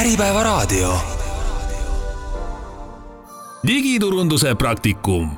[0.00, 0.94] Äripäevaraadio.
[3.66, 5.30] digiturunduse praktikum.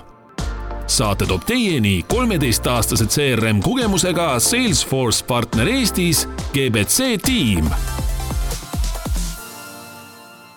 [0.87, 7.71] saate toob teieni kolmeteistaastase CRM kogemusega Salesforce partner Eestis GBC tiim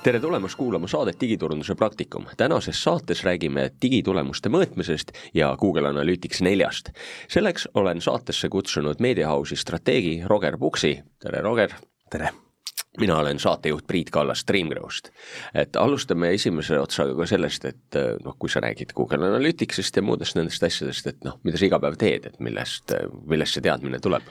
[0.03, 2.25] tere tulemast kuulama saadet Digiturunduse praktikum.
[2.37, 6.89] tänases saates räägime digitulemuste mõõtmisest ja Google Analytics neljast.
[7.27, 11.03] selleks olen saatesse kutsunud Mediahouse'i strateegi Roger Puksi.
[11.19, 11.69] tere, Roger!
[12.09, 12.29] tere!
[12.99, 15.11] Mina olen saatejuht Priit Kallas Streamgrowst.
[15.53, 20.35] et alustame esimese otsaga ka sellest, et noh, kui sa räägid Google Analyticsist ja muudest
[20.35, 22.95] nendest asjadest, et noh, mida sa iga päev teed, et millest,
[23.27, 24.27] millest see teadmine tuleb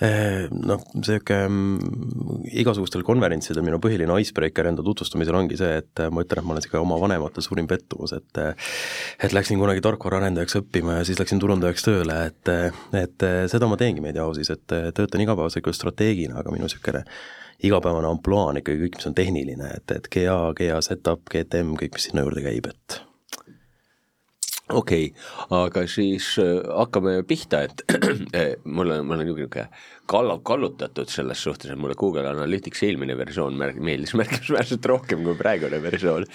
[0.00, 6.24] Eh, noh, niisugune mm, igasugustel konverentsidel minu põhiline icebreaker enda tutvustamisel ongi see, et ma
[6.24, 10.96] ütlen, et ma olen niisugune oma vanemate suurim pettumus, et et läksin kunagi tarkvaraarendajaks õppima
[10.96, 12.52] ja siis läksin turundajaks tööle, et
[13.02, 17.04] et seda ma teengi Mediahouse'is, et töötan igapäevaselt küll strateegina, aga minu niisugune
[17.62, 21.96] igapäevane ampluaa on ikkagi kõik, mis on tehniline, et, et GA, GA setup, GTM, kõik,
[21.96, 23.02] mis sinna juurde käib, et
[24.72, 27.82] okei okay,, aga siis äh, hakkame pihta, et
[28.34, 29.66] äh, mul on, mul on niisugune
[30.10, 35.36] kalla-, kallutatud selles suhtes, et mulle Google Analyticsi eelmine versioon märg-, meeldis märkimisväärselt rohkem kui
[35.38, 36.26] praegune versioon.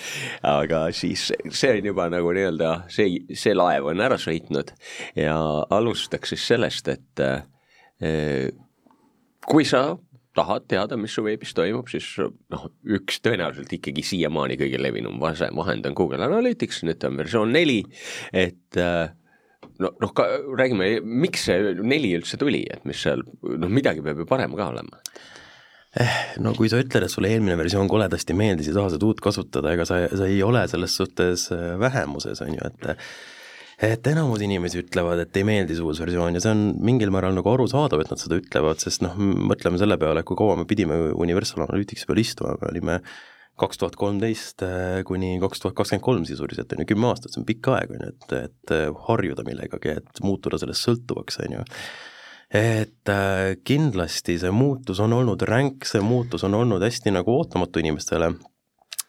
[0.48, 4.74] aga siis see on juba nagu nii-öelda, see, see laev on ära sõitnud
[5.18, 5.38] ja
[5.80, 8.52] alustaks siis sellest, et äh,
[9.48, 9.96] kui sa
[10.38, 15.90] tahad teada, mis su veebis toimub, siis noh, üks tõenäoliselt ikkagi siiamaani kõige levinum vahend
[15.90, 17.82] on Google Analytics, nüüd ta on versioon neli,
[18.36, 19.10] et äh,
[19.82, 20.14] no noh,
[20.58, 24.70] räägime, miks see neli üldse tuli, et mis seal, noh midagi peab ju parem ka
[24.74, 25.02] olema.
[25.98, 29.22] Eh, no kui sa ütled, et sulle eelmine versioon koledasti meeldis ja tahad seda uut
[29.24, 32.92] kasutada, ega sa, sa ei ole selles suhtes äh, vähemuses, on ju, et
[33.78, 37.36] et enamus inimesi ütlevad, et ei meeldi see uus versioon ja see on mingil määral
[37.38, 40.98] nagu arusaadav, et nad seda ütlevad, sest noh, mõtleme selle peale, kui kaua me pidime
[41.14, 42.98] Universal Analyticsi peal istuma, me olime
[43.58, 47.42] kaks tuhat kolmteist äh, kuni kaks tuhat kakskümmend kolm sisuliselt, on ju, kümme aastat, see
[47.42, 51.58] on pikk aeg, on ju, et, et äh, harjuda millegagi, et muutuda sellest sõltuvaks, on
[51.60, 51.64] ju.
[52.58, 57.84] Et äh, kindlasti see muutus on olnud ränk, see muutus on olnud hästi nagu ootamatu
[57.84, 58.34] inimestele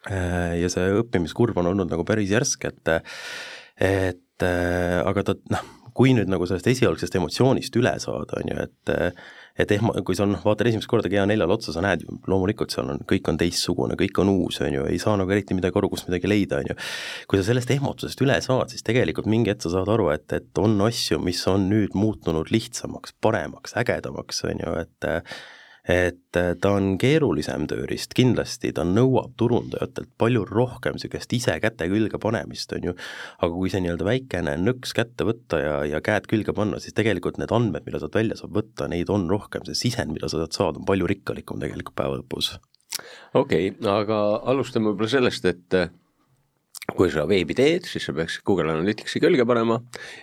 [0.08, 2.90] ja see õppimiskurv on olnud nagu päris järsk, et
[3.84, 5.66] et et äh, aga ta noh,
[5.98, 8.92] kui nüüd nagu sellest esialgsest emotsioonist üle saada, on ju, et
[9.58, 12.92] et ehma, kui sa noh, vaatad esimest korda GA4-le otsa, sa näed ju, loomulikult seal
[12.92, 15.90] on, kõik on teistsugune, kõik on uus, on ju, ei saa nagu eriti midagi aru,
[15.90, 16.76] kust midagi leida, on ju.
[17.26, 20.62] kui sa sellest ehmatusest üle saad, siis tegelikult mingi hetk sa saad aru, et, et
[20.62, 25.10] on asju, mis on nüüd muutunud lihtsamaks, paremaks, ägedamaks, on ju, et
[25.88, 28.12] et äh, ta on keerulisem tööriist.
[28.16, 32.96] Kindlasti, ta nõuab turundajatelt palju rohkem niisugust ise käte külge panemist, on ju,
[33.38, 37.40] aga kui see nii-öelda väikene nõks kätte võtta ja, ja käed külge panna, siis tegelikult
[37.40, 40.58] need andmed, mida sealt välja saab võtta, neid on rohkem, see sisend, mida sa sealt
[40.58, 42.52] saad, on palju rikkalikum tegelikult päeva lõpus.
[43.32, 44.20] okei okay,, aga
[44.52, 45.80] alustame võib-olla sellest, et
[46.96, 49.76] kui sa veebi teed, siis sa peaks Google Analyticsi külge panema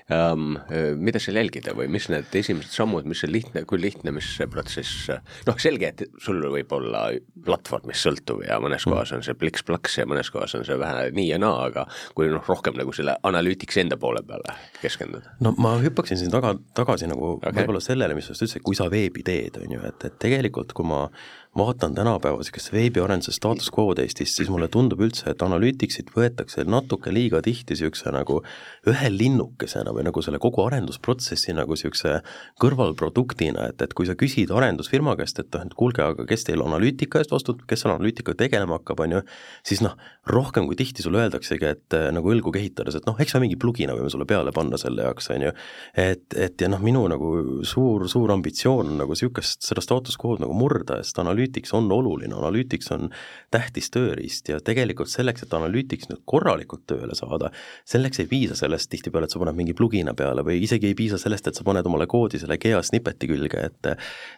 [0.10, 0.56] um,.
[0.98, 4.48] mida seal jälgida või mis need esimesed sammud, mis see lihtne, kui lihtne, mis see
[4.50, 5.12] protsess,
[5.46, 7.06] noh, selge, et sul võib olla
[7.46, 8.96] platvormist sõltuv ja mõnes mm.
[8.96, 11.86] kohas on see pliks-plaks ja mõnes kohas on see vähe nii ja naa, aga
[12.18, 15.38] kui noh, rohkem nagu selle Analytics enda poole peale keskenduda.
[15.46, 17.54] no ma hüppaksin siin taga, tagasi nagu okay.
[17.60, 20.74] võib-olla sellele, mis sa just ütlesid, kui sa veebi teed, on ju, et, et tegelikult
[20.74, 21.06] kui ma
[21.58, 27.14] vaatan tänapäeva niisugust veebiarenduse status quo'd Eestis, siis mulle tundub üldse, et Analyticsit võetakse natuke
[27.16, 28.42] liiga tihti niisuguse nagu
[28.92, 32.18] ühe linnukesena või nagu selle kogu arendusprotsessi nagu niisuguse
[32.60, 36.64] kõrvalproduktina, et, et kui sa küsid arendusfirma käest, et noh, et kuulge, aga kes teil
[36.66, 39.24] analüütika eest vastutab, kes selle analüütikaga tegelema hakkab, on ju,
[39.64, 39.96] siis noh,
[40.28, 43.96] rohkem kui tihti sulle öeldaksegi, et nagu õlgu kehitades, et noh, eks me mingi plugina
[43.96, 45.56] võime sulle peale panna selle jaoks, on ju,
[46.04, 50.44] et, et ja noh, minu nagu suur, suur ambitsioon on nagu niisugust, seda status quo'd
[50.44, 53.10] nagu murda, sest analüütika analüütiks on oluline, analüütiks on
[53.54, 57.52] tähtis tööriist ja tegelikult selleks, et analüütiks nüüd korralikult tööle saada,
[57.86, 61.18] selleks ei piisa sellest tihtipeale, et sa paned mingi plugina peale või isegi ei piisa
[61.22, 63.92] sellest, et sa paned omale koodi selle GEA snippeti külge, et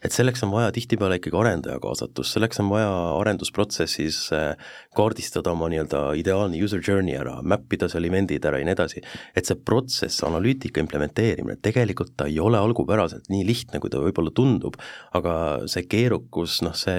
[0.03, 5.69] et selleks on vaja tihtipeale ikkagi arendaja kaasatust, selleks on vaja arendusprotsessis äh, kaardistada oma
[5.71, 9.03] nii-öelda ideaalne user journey ära, map ida seal event'id ära ja nii edasi,
[9.37, 14.33] et see protsess, analüütika implementeerimine, tegelikult ta ei ole algupäraselt nii lihtne, kui ta võib-olla
[14.35, 14.77] tundub,
[15.17, 15.33] aga
[15.71, 16.96] see keerukus, noh see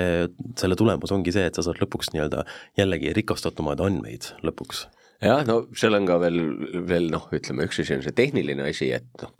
[0.59, 2.45] selle tulemus ongi see, et sa saad lõpuks nii-öelda
[2.79, 4.87] jällegi rikastatumaid andmeid lõpuks.
[5.25, 6.41] jah, no seal on ka veel,
[6.89, 9.35] veel noh, ütleme üks asi on see tehniline asi, et noh,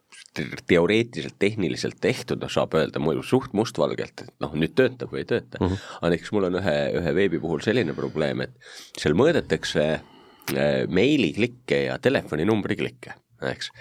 [0.69, 5.31] teoreetiliselt, tehniliselt tehtud, noh saab öelda muidu suht mustvalgelt, et noh, nüüd töötab või ei
[5.31, 5.71] tööta mm.
[5.71, 5.95] -hmm.
[6.01, 11.85] aga näiteks mul on ühe, ühe veebi puhul selline probleem, et seal mõõdetakse äh, meiliklikke
[11.89, 13.17] ja telefoninumbri klikke,
[13.53, 13.73] eks.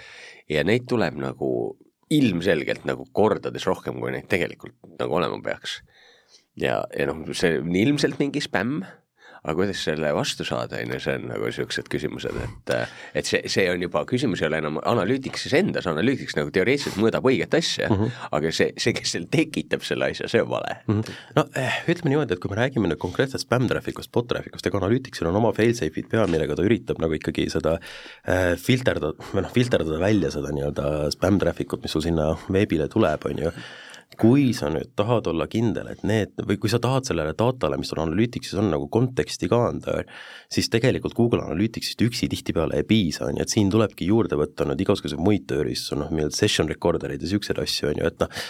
[0.50, 1.50] ja neid tuleb nagu
[2.10, 5.80] ilmselgelt nagu kordades rohkem, kui neid tegelikult nagu olema peaks
[6.60, 8.82] ja, ja noh, see on ilmselt mingi spämm
[9.48, 12.72] aga kuidas selle vastu saada, on ju, see on nagu niisugused küsimused, et
[13.18, 17.26] et see, see on juba, küsimus ei ole enam analüütikuses endas, analüütiks nagu teoreetiliselt mõõdab
[17.30, 18.28] õiget asja mm, -hmm.
[18.38, 21.00] aga see, see, kes seal tekitab selle asja, see on vale mm.
[21.00, 21.18] -hmm.
[21.38, 25.40] no eh, ütleme niimoodi, et kui me räägime nüüd konkreetselt spam-trafficust, bot-trafficust, ega analüütiksil on
[25.40, 30.32] oma fail-safe'id peal, millega ta üritab nagu ikkagi seda äh, filterdada, või noh, filterdada välja
[30.34, 33.54] seda nii-öelda spam-traffic ut, mis sul sinna veebile tuleb, on ju
[34.18, 37.90] kui sa nüüd tahad olla kindel, et need, või kui sa tahad sellele datale, mis
[37.92, 39.98] sul Analyticsis on, nagu konteksti ka anda,
[40.52, 44.66] siis tegelikult Google Analyticsist üksi tihtipeale ei piisa, on ju, et siin tulebki juurde võtta
[44.68, 48.42] nüüd igasuguseid muid tööriistu, noh, nii-öelda session recorder'id ja niisuguseid asju, on ju, et noh,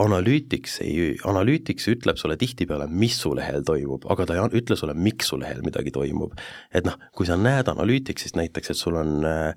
[0.00, 4.94] Analytics ei, Analytics ütleb sulle tihtipeale, mis su lehel toimub, aga ta ei ütle sulle,
[4.94, 6.38] miks su lehel midagi toimub.
[6.70, 9.54] et noh, kui sa näed Analyticsist näiteks, et sul on Äh,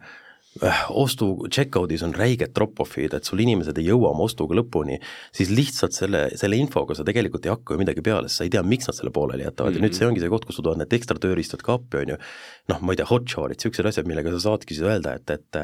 [0.61, 5.00] ostu, checkout'is on räiged drop-off'id, et sul inimesed ei jõua oma ostuga lõpuni,
[5.33, 8.53] siis lihtsalt selle, selle infoga sa tegelikult ei hakka ju midagi peale, sest sa ei
[8.53, 9.83] tea, miks nad selle pooleli jätavad mm -hmm.
[9.83, 12.13] ja nüüd see ongi see koht, kus sul tulevad need ekstra tööriistad ka appi, on
[12.13, 12.17] ju,
[12.69, 15.61] noh, ma ei tea, hotshot'id, niisugused asjad, millega sa saadki siis öelda, et, et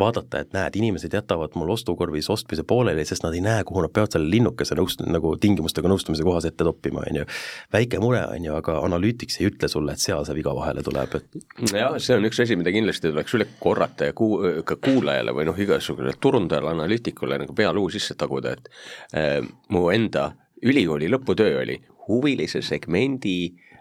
[0.00, 3.92] vaadata, et näed, inimesed jätavad mul ostukorvis ostmise pooleli, sest nad ei näe, kuhu nad
[3.94, 7.26] peavad selle linnukese nõust-, nagu tingimustega nõustumise kohas ette toppima, on ju.
[7.72, 11.14] väike mure, on ju, aga Analytics ei ütle sulle, et seal see viga vahele tuleb,
[11.20, 15.36] et jah, see on üks asi, mida kindlasti tuleks üle korrata ja kuu-, ka kuulajale
[15.36, 18.72] või noh, igasugusele turundajale, analüütikule nagu pealuu sisse taguda, et
[19.14, 19.38] äh,
[19.70, 20.32] mu enda
[20.64, 23.73] ülikooli lõputöö oli huvilise segmendi äh,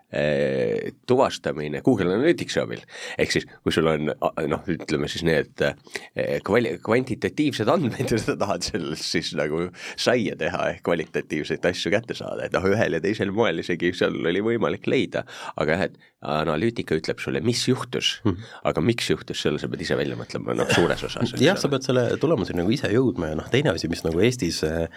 [1.10, 2.84] tuvastamine Google Analyticsi abil.
[3.18, 8.38] ehk siis, kui sul on noh, ütleme siis need eh, kvali-, kvantitatiivsed andmed ja sa
[8.40, 13.02] tahad sellest siis nagu saia teha ehk kvalitatiivseid asju kätte saada, et noh, ühel ja
[13.04, 15.26] teisel moel isegi seal oli võimalik leida,
[15.58, 19.84] aga jah, et analüütika ütleb sulle, mis juhtus hmm., aga miks juhtus, selle sa pead
[19.86, 21.36] ise välja mõtlema, noh, suures osas.
[21.42, 24.62] jah, sa pead selle tulemuseni nagu ise jõudma ja noh, teine asi, mis nagu Eestis
[24.68, 24.88] äh,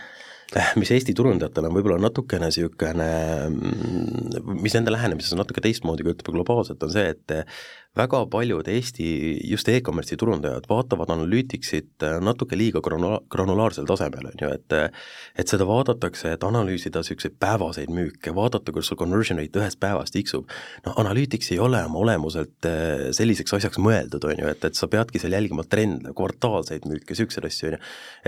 [0.81, 3.09] mis Eesti turundajatel on võib-olla natukene niisugune,
[3.51, 7.35] mm, mis nende lähenemises on natuke teistmoodi, kui ütleme globaalselt, on see, et
[7.97, 9.07] väga paljud Eesti
[9.49, 14.75] just e-commerce'i turundajad vaatavad Analyticsit äh, natuke liiga granula-, granulaarsel tasemel, on ju, et
[15.37, 20.15] et seda vaadatakse, et analüüsida niisuguseid päevaseid müüke, vaadata, kuidas sul conversion rate ühest päevast
[20.17, 20.49] tiksub,
[20.87, 24.89] noh, Analytics ei ole oma olemuselt äh, selliseks asjaks mõeldud, on ju, et, et sa
[24.93, 27.81] peadki seal jälgima trende, kvartaalseid müüke, niisuguseid asju, on ju.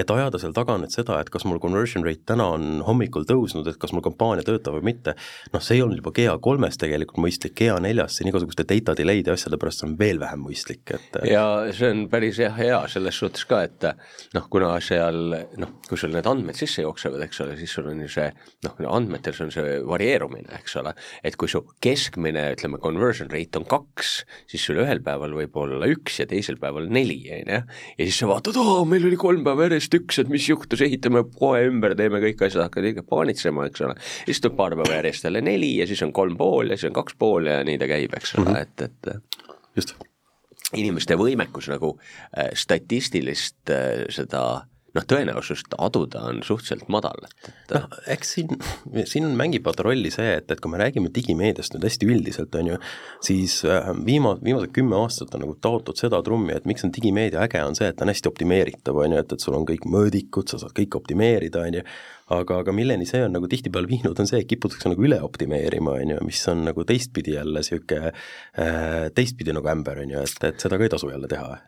[0.02, 3.68] et ajada seal taga nüüd seda, et kas mul conversion rate täna on hommikul tõusnud,
[3.68, 5.16] et kas mul kampaania töötab või mitte,
[5.52, 9.57] noh, see ei olnud juba GA3-s tegelikult mõistlik, GA4-s siin igasuguste data delay'd ja asjade
[9.58, 11.42] sellepärast on veel vähem mõistlik, et ja
[11.74, 13.86] see on päris jah, hea selles suhtes ka, et
[14.36, 18.02] noh, kuna seal noh, kui sul need andmed sisse jooksevad, eks ole, siis sul on
[18.04, 18.28] ju see
[18.64, 20.94] noh, andmetel see on see varieerumine, eks ole,
[21.26, 24.14] et kui su keskmine, ütleme, conversion rate on kaks,
[24.50, 27.62] siis sul ühel päeval võib olla üks ja teisel päeval neli, on ju,
[27.98, 31.24] ja siis sa vaatad, aa, meil oli kolm päeva järjest üks, et mis juhtus, ehitame
[31.38, 35.28] poe ümber, teeme kõik asjad, hakkad ikka paanitsema, eks ole, siis tuleb paar päeva järjest
[35.28, 37.90] jälle neli ja siis on kolm pool ja siis on kaks pool ja nii ta
[37.90, 38.62] käib, eks ole mm, -hmm.
[38.62, 39.47] et, et
[39.78, 39.96] just.
[40.76, 47.26] inimeste võimekus nagu äh, statistilist äh, seda noh, tõenäosust aduda on suhteliselt madal,
[47.72, 48.52] noh, eks siin,
[49.08, 52.72] siin mängib vaata rolli see, et, et kui me räägime digimeediast nüüd hästi üldiselt, on
[52.72, 52.78] ju,
[53.24, 57.44] siis äh, viima-, viimased kümme aastat on nagu taotud seda trummi, et miks on digimeedia
[57.44, 59.88] äge, on see, et ta on hästi optimeeritav, on ju, et, et sul on kõik
[59.88, 61.86] mõõdikud, sa saad kõike optimeerida, on ju,
[62.38, 65.98] aga, aga milleni see on nagu tihtipeale viinud, on see, et kiputakse nagu üle optimeerima,
[66.00, 70.48] on ju, mis on nagu teistpidi jälle niisugune äh, teistpidi nagu ämber, on ju, et,
[70.52, 71.58] et seda ka ei tasu jälle teha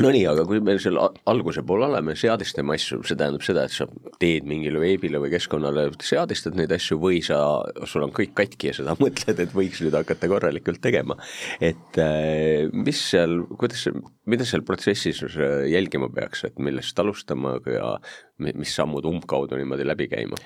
[0.00, 0.96] Nonii, aga kui me seal
[1.28, 3.84] alguse poole oleme, seadistame asju, see tähendab seda, et sa
[4.22, 7.42] teed mingile veebile või keskkonnale, seadistad neid asju või sa,
[7.90, 11.18] sul on kõik katki ja sa mõtled, et võiks nüüd hakata korralikult tegema.
[11.60, 13.84] et äh, mis seal, kuidas,
[14.24, 15.20] mida seal protsessis
[15.68, 17.98] jälgima peaks, et millest alustama ja
[18.40, 20.40] mis sammud umbkaudu niimoodi läbi käima?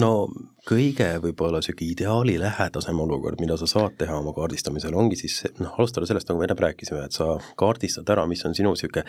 [0.00, 0.10] No
[0.66, 5.74] kõige võib-olla niisugune ideaali lähedasem olukord, mida sa saad teha oma kaardistamisel, ongi siis noh,
[5.78, 9.06] alustada sellest, nagu me enne rääkisime, et sa kaardistad ära, mis on sinu niisugune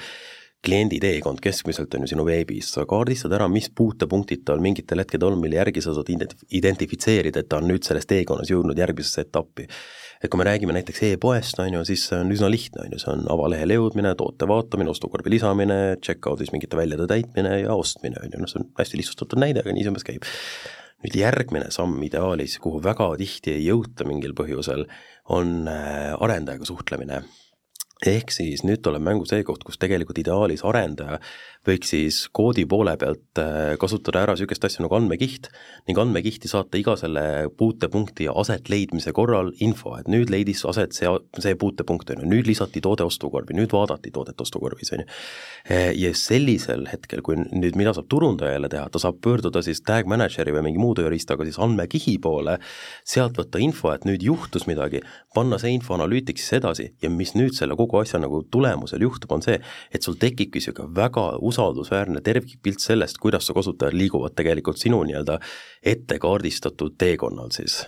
[0.65, 5.31] kliendi teekond keskmiselt on ju sinu veebis, sa kaardistad ära, mis puutepunktid tal mingitel hetkedel
[5.31, 9.67] on, mille järgi sa saad identifitseerida, et ta on nüüd selles teekonnas jõudnud järgmisesse etappi.
[10.17, 12.99] et kui me räägime näiteks e-poest, on ju, siis see on üsna lihtne, on ju,
[13.03, 18.33] see on avalehele jõudmine, toote vaatamine, ostukorvi lisamine, checkout'is mingite väljade täitmine ja ostmine, on
[18.33, 20.25] ju, noh, see on hästi lihtsustatud näide, aga nii see umbes käib.
[21.05, 24.87] Nüüd järgmine samm ideaalis, kuhu väga tihti ei jõuta mingil põhjusel,
[25.37, 27.21] on äh, arendajaga suhtlemine
[28.05, 31.19] ehk siis nüüd tuleb mängu see koht, kus tegelikult ideaalis arendaja
[31.67, 35.49] võiks siis koodi poole pealt äh, kasutada ära niisugust asja nagu andmekiht
[35.87, 37.23] ning andmekihti saata iga selle
[37.57, 41.11] puutepunkti aset leidmise korral info, et nüüd leidis aset see,
[41.43, 45.07] see puutepunkt, on ju, nüüd lisati toode ostukorvi, nüüd vaadati toodet ostukorvis, on ju.
[45.71, 50.07] Äh, ja sellisel hetkel, kui nüüd mida saab turundajale teha, ta saab pöörduda siis tag
[50.09, 52.57] manager'i või mingi muu tööriistaga siis andmekihi poole,
[53.07, 55.03] sealt võtta info, et nüüd juhtus midagi,
[55.35, 59.43] panna see info analüütiksisse edasi ja mis nüüd selle kogu asja nagu tulemusel juhtub, on
[59.45, 59.59] see,
[59.91, 61.25] et sul tekibki niisugune väga
[61.57, 65.39] usaldusväärne tervikpilt sellest, kuidas su kasutajad liiguvad tegelikult sinu nii-öelda
[65.83, 67.81] ette kaardistatud teekonnal siis.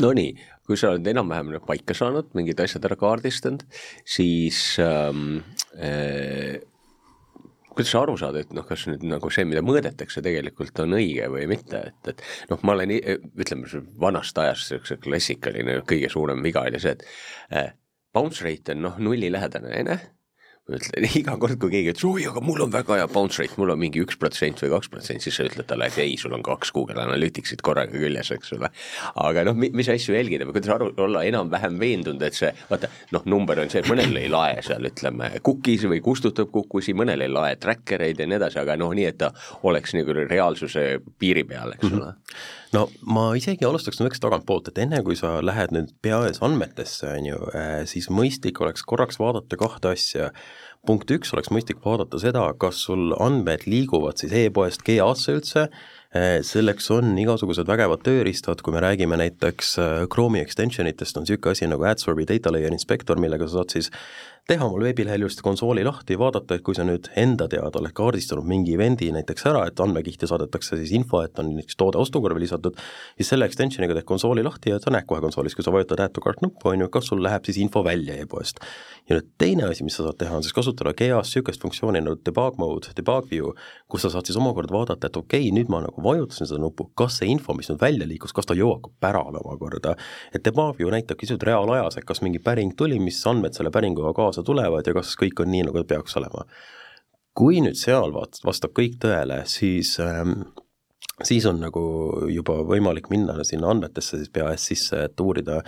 [0.00, 0.32] Nonii,
[0.64, 3.66] kui sa oled enam-vähem nüüd paika saanud, mingid asjad ära kaardistanud,
[4.08, 5.42] siis ähm,
[5.76, 6.56] äh,
[7.78, 11.28] kuidas sa aru saad, et noh, kas nüüd nagu see, mida mõõdetakse, tegelikult on õige
[11.30, 16.64] või mitte, et, et noh, ma olen, ütleme, vanast ajast niisuguse klassikaline kõige suurem viga
[16.66, 17.04] oli see, et
[17.52, 17.74] äh,
[18.16, 19.98] bounce rate on noh, nullilähedane, on ju
[20.68, 23.72] ütlen iga kord, kui keegi ütles, oi, aga mul on väga hea bounce rate, mul
[23.72, 26.44] on mingi üks protsent või kaks protsenti, siis sa ütled talle, et ei, sul on
[26.44, 28.70] kaks Google Analyticsit korraga küljes, eks ole.
[29.24, 33.24] aga noh, mis asju jälgida või kuidas aru, olla enam-vähem veendunud, et see, vaata, noh,
[33.30, 37.32] number on see, et mõnel ei lae seal ütleme cookies või kustutab kukusi, mõnel ei
[37.32, 39.32] lae tracker eid ja nii edasi, aga noh, nii et ta
[39.68, 42.14] oleks nagu reaalsuse piiri peal, eks ole mm.
[42.14, 47.10] -hmm no ma isegi alustaks nõks tagantpoolt, et enne kui sa lähed nüüd peaes andmetesse,
[47.18, 50.32] on ju, äh, siis mõistlik oleks korraks vaadata kahte asja.
[50.86, 55.64] Punkt üks oleks mõistlik vaadata seda, kas sul andmed liiguvad siis e-poest GA-sse üldse,
[56.14, 61.26] eh, selleks on igasugused vägevad tööriistad, kui me räägime näiteks eh, Chrome'i extension itest, on
[61.26, 63.90] niisugune asi nagu AdSorbi Data Layer Inspector, millega sa saad siis
[64.48, 68.46] teha oma veebilehel just konsooli lahti, vaadata, et kui sa nüüd enda teada oled kaardistanud
[68.48, 72.78] mingi event'i näiteks ära, et andmekihti saadetakse siis info, et on näiteks toode ostukorvi lisatud,
[73.18, 76.14] siis selle extensioniga teed konsooli lahti ja sa näed kohe konsoolis, kui sa vajutad add
[76.16, 78.62] to cart nuppu, on ju, kas sul läheb siis info välja e-poest.
[79.08, 82.18] ja nüüd teine asi, mis sa saad teha, on siis kasutada GA-s niisugust funktsiooni nagu
[82.24, 83.52] debug mode, debug view,
[83.88, 86.88] kus sa saad siis omakorda vaadata, et okei okay,, nüüd ma nagu vajutasin seda nuppu,
[86.96, 89.94] kas see info, mis nüüd välja liikus, kas ta jõuab ka pärale omakorda.
[90.32, 94.12] et debug view näitabki lihtsalt reaalajas, et kas mingi päring tuli, mis andmed selle päringuga
[94.16, 96.46] kaasa kaasa tulevad ja kas kõik on nii, nagu peaks olema.
[97.38, 100.42] kui nüüd seal vaat-, vastab kõik tõele, siis ähm,
[101.22, 105.62] siis on nagu juba võimalik minna sinna andmetesse siis PAS sisse, et uurida,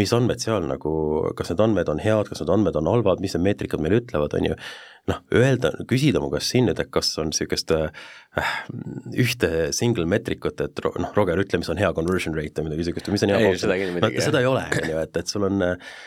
[0.00, 0.92] mis andmed seal nagu,
[1.38, 4.36] kas need andmed on head, kas need andmed on halvad, mis need meetrikad meile ütlevad,
[4.36, 4.58] on ju,
[5.06, 8.06] noh, öelda, küsida mu käest siin nüüd, et kas on niisugust äh,
[9.22, 13.10] ühte single metrikut, et noh, Roger, ütle, mis on hea conversion rate või midagi niisugust
[13.10, 15.48] või mis on hea ei, seda, no, seda ei ole, on ju, et, et sul
[15.48, 15.98] on äh,,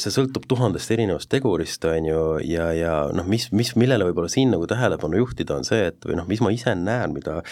[0.00, 4.54] see sõltub tuhandest erinevast tegurist, on ju, ja, ja noh, mis, mis, millele võib-olla siin
[4.54, 7.42] nagu tähelepanu juhtida, on see, et või noh, mis ma ise näen, mida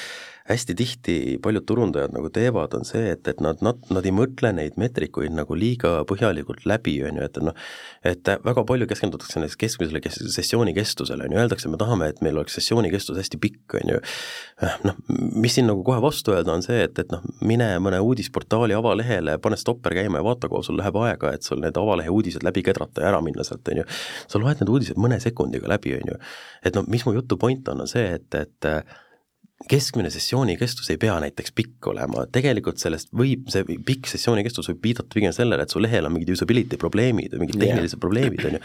[0.49, 4.51] hästi tihti paljud turundajad nagu teevad, on see, et, et nad, nad, nad ei mõtle
[4.55, 7.57] neid meetrikuid nagu liiga põhjalikult läbi, on ju, et noh,
[8.07, 12.23] et väga palju keskendutakse näiteks keskmisele kes-, sessiooni kestusele, on ju, öeldakse, me tahame, et
[12.25, 14.01] meil oleks sessiooni kestus hästi pikk, on ju.
[14.87, 18.77] noh, mis siin nagu kohe vastu öelda, on see, et, et noh, mine mõne uudisportaali
[18.79, 22.45] avalehele, pane stopper käima ja vaata, kuhu sul läheb aega, et sul need avalehe uudised
[22.47, 23.87] läbi kedrata ja ära minna sealt, on ju.
[24.29, 26.21] sa loed need uudised mõne sekundiga läbi, on ju.
[26.65, 28.73] et noh, mis mu jutu point on, on see, et, et
[29.69, 34.69] keskmine sessiooni kestus ei pea näiteks pikk olema, tegelikult sellest võib, see pikk sessiooni kestus
[34.71, 38.03] võib viidata pigem sellele, et su lehel on mingid usability probleemid või mingid tehnilised yeah.
[38.03, 38.63] probleemid, on ju,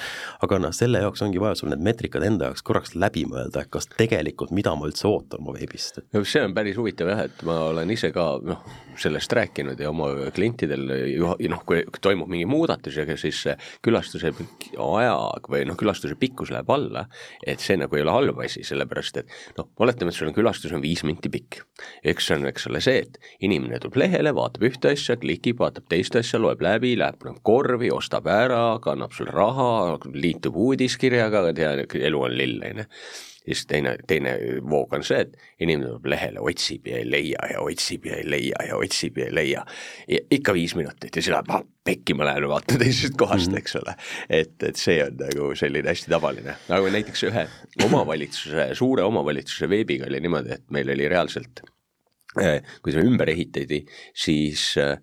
[0.47, 3.73] aga noh, selle jaoks ongi vaja sul need meetrikad enda jaoks korraks läbi mõelda, et
[3.73, 6.01] kas tegelikult, mida ma üldse ootan oma veebist.
[6.15, 8.65] no see on päris huvitav jah, et ma olen ise ka noh,
[8.97, 10.87] sellest rääkinud ja oma klientidel
[11.21, 13.43] noh, kui toimub mingi muudatus ja siis
[13.85, 15.13] külastuse aja
[15.47, 17.05] või noh, külastuse pikkus läheb alla,
[17.45, 20.73] et see nagu ei ole halb asi, sellepärast et noh, oletame, et sul on külastus
[20.73, 21.61] on viis minti pikk.
[22.07, 25.85] eks see on, eks ole, see, et inimene tuleb lehele, vaatab ühte asja, klikib, vaatab
[25.91, 31.73] teist asja, loeb läbi, läheb paneb korvi, ostab ära, kannab sulle raha, liitub uudiskirjaga, tea,
[32.09, 32.91] elu on lill, on ju
[33.47, 34.35] siis teine, teine
[34.69, 38.27] voog on see, et inimene tuleb lehele, otsib ja ei leia ja otsib ja ei
[38.27, 39.65] leia ja otsib ja ei leia.
[40.07, 43.55] ja ikka viis minutit ja siis läheb, ah pekki, ma lähen vaatan teisest kohast mm,
[43.55, 43.59] -hmm.
[43.63, 43.95] eks ole.
[44.29, 47.47] et, et see on nagu selline hästi tavaline, nagu näiteks ühe
[47.85, 51.63] omavalitsuse, suure omavalitsuse veebiga oli niimoodi, et meil oli reaalselt,
[52.41, 53.85] eh, kui see ümber ehitati,
[54.15, 54.97] siis eh,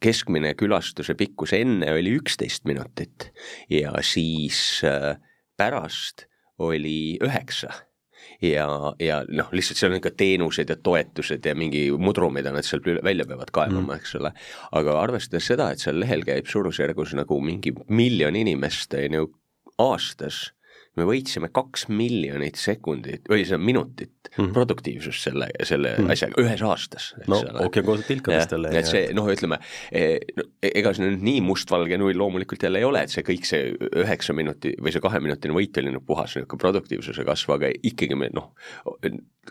[0.00, 3.30] keskmine külastuse pikkus enne oli üksteist minutit
[3.70, 5.16] ja siis eh,
[5.60, 6.29] pärast
[6.60, 7.72] oli üheksa
[8.42, 8.66] ja,
[9.00, 12.86] ja noh, lihtsalt seal on ikka teenused ja toetused ja mingi mudru, mida nad sealt
[13.04, 14.32] välja peavad kaevama mm., eks ole.
[14.80, 19.28] aga arvestades seda, et seal lehel käib suurusjärgus nagu mingi miljon inimest, on ju,
[19.80, 20.50] aastas
[21.00, 24.52] me võitsime kaks miljonit sekundit või see minutit mm.
[24.56, 26.12] produktiivsust selle, selle mm.
[26.14, 27.10] asjaga ühes aastas.
[27.30, 28.72] no ookeankoosed tilkadest jälle.
[28.78, 30.18] et see noh, ütleme e,
[30.70, 33.72] ega see nüüd nii mustvalge null loomulikult jälle ei ole, et see kõik see
[34.04, 38.30] üheksa minuti või see kaheminutine võit oli nagu puhas niisugune produktiivsuse kasv, aga ikkagi me
[38.36, 38.52] noh,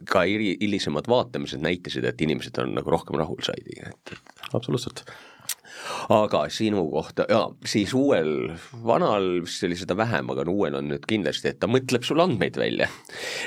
[0.10, 5.06] ka hilisemad vaatamised näitasid, et inimesed on nagu rohkem rahul saidi, et, et absoluutselt
[6.14, 8.52] aga sinu kohta, jaa, siis uuel,
[8.86, 12.26] vanal vist oli seda vähem, aga no uuel on nüüd kindlasti, et ta mõtleb sulle
[12.26, 12.90] andmeid välja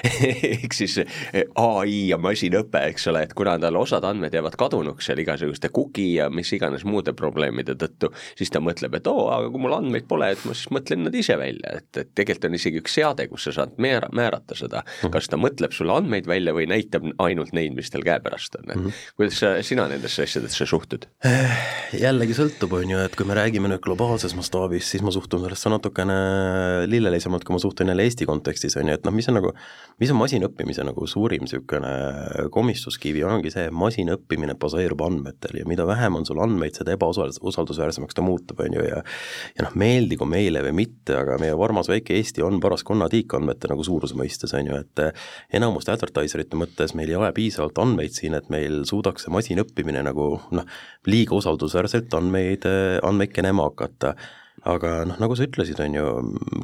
[0.53, 5.09] ehk siis eh, ai ja masinõpe, eks ole, et kuna tal osad andmed jäävad kadunuks
[5.09, 9.51] seal igasuguste cookie ja mis iganes muude probleemide tõttu, siis ta mõtleb, et oo, aga
[9.53, 12.59] kui mul andmeid pole, et ma siis mõtlen nad ise välja, et, et tegelikult on
[12.59, 15.15] isegi üks seade, kus sa saad määra, määrata seda, mhm.
[15.15, 18.79] kas ta mõtleb sulle andmeid välja või näitab ainult neid, mis tal käepärast on, et
[18.79, 19.03] -hmm.
[19.19, 21.07] kuidas sa, sina nendesse asjadesse suhtud?
[21.93, 25.41] jällegi jällegi sõltub, on ju, et kui me räägime nüüd globaalses mastaabis, siis ma suhtun
[25.47, 26.17] sellesse natukene
[26.91, 29.53] lillelisemalt, kui ma suhtun jälle Eesti kontekstis, on ju, et noh, mis on nagu,
[30.03, 31.93] mis on masinõppimise nagu suurim niisugune
[32.53, 38.25] komistuskivi, ongi see, masinõppimine baseerub andmetel ja mida vähem on sul andmeid, seda ebausaldusväärsemaks ta
[38.25, 39.01] muutub, on ju, ja
[39.57, 43.71] ja noh, meeldigu meile või mitte, aga meie varmas väike Eesti on paras konnatiik andmete
[43.73, 45.05] nagu suuruse mõistes, on ju, et
[45.57, 50.29] enamuste advertiserite mõttes meil ei ole piisavalt andmeid siin, et meil suudaks see masinõppimine nagu
[50.53, 50.69] noh,
[51.09, 52.67] liiga usaldusväärselt andmeid,
[53.03, 54.15] andmeid kenema hakata
[54.69, 56.07] aga noh, nagu sa ütlesid, on ju,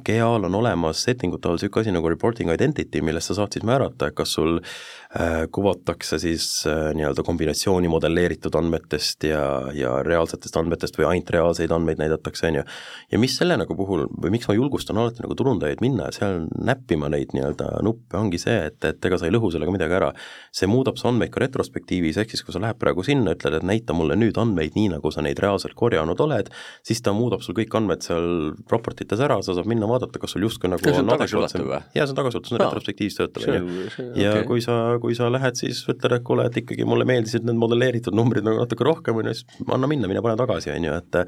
[0.06, 4.12] GA-l on olemas settingute all niisugune asi nagu reporting identity, millest sa saad siis määrata,
[4.14, 9.42] kas sul äh, kuvatakse siis äh, nii-öelda kombinatsiooni modelleeritud andmetest ja,
[9.74, 12.64] ja reaalsetest andmetest või ainult reaalseid andmeid näidatakse, on ju.
[13.12, 17.10] ja mis selle nagu puhul või miks ma julgustan alati nagu turundajaid minna seal näppima
[17.10, 20.12] neid nii-öelda nuppe, ongi see, et, et ega sa ei lõhu sellega midagi ära.
[20.54, 23.66] see muudab su andmeid ka retrospektiivis, ehk siis kui sa lähed praegu sinna, ütled, et
[23.66, 26.54] näita mulle nüüd andmeid nii, nagu sa neid reaalselt korjanud oled,
[26.86, 28.28] siis ta muudab sul kõik andmed andmed seal
[28.68, 32.12] propertites ära, sa saad minna vaadata, kas sul justkui nagu ja, on adekvaatsem, jaa, see
[32.12, 34.16] on tagasiulatuv, see on retrospektiivselt töötav, on ju.
[34.20, 34.46] ja okay.
[34.48, 38.16] kui sa, kui sa lähed, siis ütled, et kuule, et ikkagi mulle meeldisid need modelleeritud
[38.16, 41.20] numbrid nagu natuke rohkem, on ju, siis anna minna, mine pane tagasi, on ju, et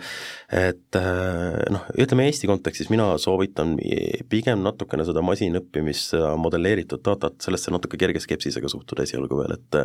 [0.60, 1.00] et
[1.74, 3.76] noh, ütleme Eesti kontekstis mina soovitan
[4.30, 9.80] pigem natukene seda masinõppimist, modelleeritud datat, sellesse natuke kerge skepsisega suhtuda esialgu veel, et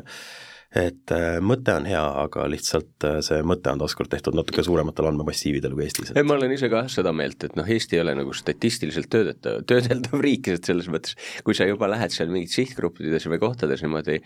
[0.75, 5.09] et äh, mõte on hea, aga lihtsalt äh, see mõte on taaskord tehtud natuke suurematel
[5.11, 6.13] andmemassiividel kui Eestis.
[6.15, 9.61] ei, ma olen ise ka seda meelt, et noh, Eesti ei ole nagu statistiliselt töödetav,
[9.69, 11.15] töödeldav riik, et selles mõttes,
[11.45, 14.19] kui sa juba lähed seal mingid sihtgruppides või kohtades niimoodi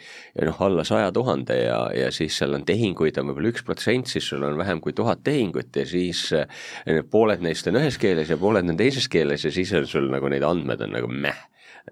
[0.48, 4.32] noh, alla saja tuhande ja, ja siis seal on tehinguid on võib-olla üks protsent, siis
[4.32, 8.40] sul on vähem kui tuhat tehingut ja siis eh, pooled neist on ühes keeles ja
[8.40, 11.48] pooled on teises keeles ja siis on sul nagu neid andmed on nagu nagu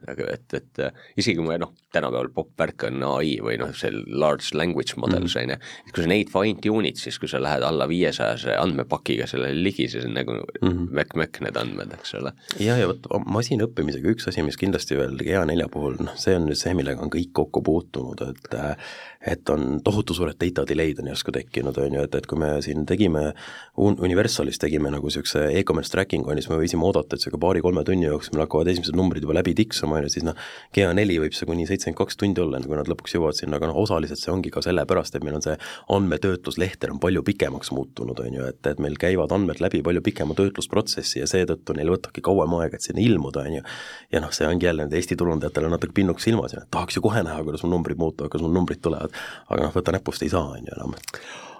[0.08, 4.56] et, et äh, isegi kui noh, tänapäeval popp värk on ai või noh, see large
[4.58, 5.42] language models mm.
[5.42, 9.28] on ju, et kui sa neid fine tune'id, siis kui sa lähed alla viiesajase andmepakiga
[9.30, 10.88] sellele ligi, siis on nagu mm -hmm.
[11.00, 12.34] mökk-mökk need andmed, eks ole.
[12.60, 16.60] ja, ja vot masinõppimisega üks asi, mis kindlasti veel GA4 puhul, noh, see on nüüd
[16.60, 18.76] see, millega on kõik kokku puutunud, et äh,
[19.22, 22.50] et on tohutu suured data delay'd on järsku tekkinud, on ju, et, et kui me
[22.62, 23.32] siin tegime
[23.78, 27.84] Universalis tegime nagu niisuguse e-commerce tracking on ju, siis me võisime oodata, et niisugune paari-kolme
[27.88, 30.38] tunni jooksul meil hakkavad esimesed numbrid juba läbi tiksuma, on ju, siis noh,
[30.76, 33.72] GA4 võib see kuni seitsekümmend kaks tundi olla, enne kui nad lõpuks jõuavad sinna, aga
[33.72, 35.58] noh, osaliselt see ongi ka sellepärast, et meil on see
[35.94, 40.38] andmetöötluslehter on palju pikemaks muutunud, on ju, et, et meil käivad andmed läbi palju pikema
[40.38, 43.66] töötlusprotsessi ja seetõttu neil võtabki kauem aega, et sinna ilmuda, on ju.
[44.14, 47.22] ja noh, see ongi jälle nende Eesti turundajatele natuke pinnuks silmas ja tahaks ju kohe
[47.26, 50.56] näha, kuidas mu numbrid muutuvad, kuidas mu numbrid tulevad aga noh, võta näpust ei saa,
[50.58, 50.98] on ju enam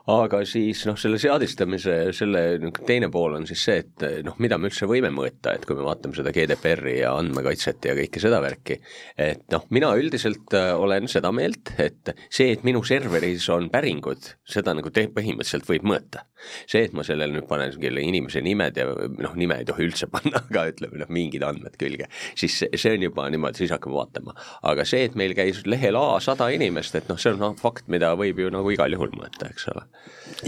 [0.08, 4.70] aga siis noh, selle seadistamise selle teine pool on siis see, et noh, mida me
[4.70, 8.80] üldse võime mõõta, et kui me vaatame seda GDPR-i ja andmekaitset ja kõike seda värki,
[9.20, 14.32] et noh, mina üldiselt äh, olen seda meelt, et see, et minu serveris on päringud,
[14.48, 16.24] seda nagu te-, põhimõtteliselt võib mõõta.
[16.66, 20.10] See, et ma sellele nüüd panen kelle inimese nimed ja noh, nime ei tohi üldse
[20.14, 24.36] panna, aga ütleme noh, mingid andmed külge, siis see on juba niimoodi, siis hakkame vaatama.
[24.72, 27.88] aga see, et meil käis lehel A sada inimest, et noh, see on noh, fakt,
[27.92, 29.86] mida võib ju nagu igal juhul mõõta, eks ole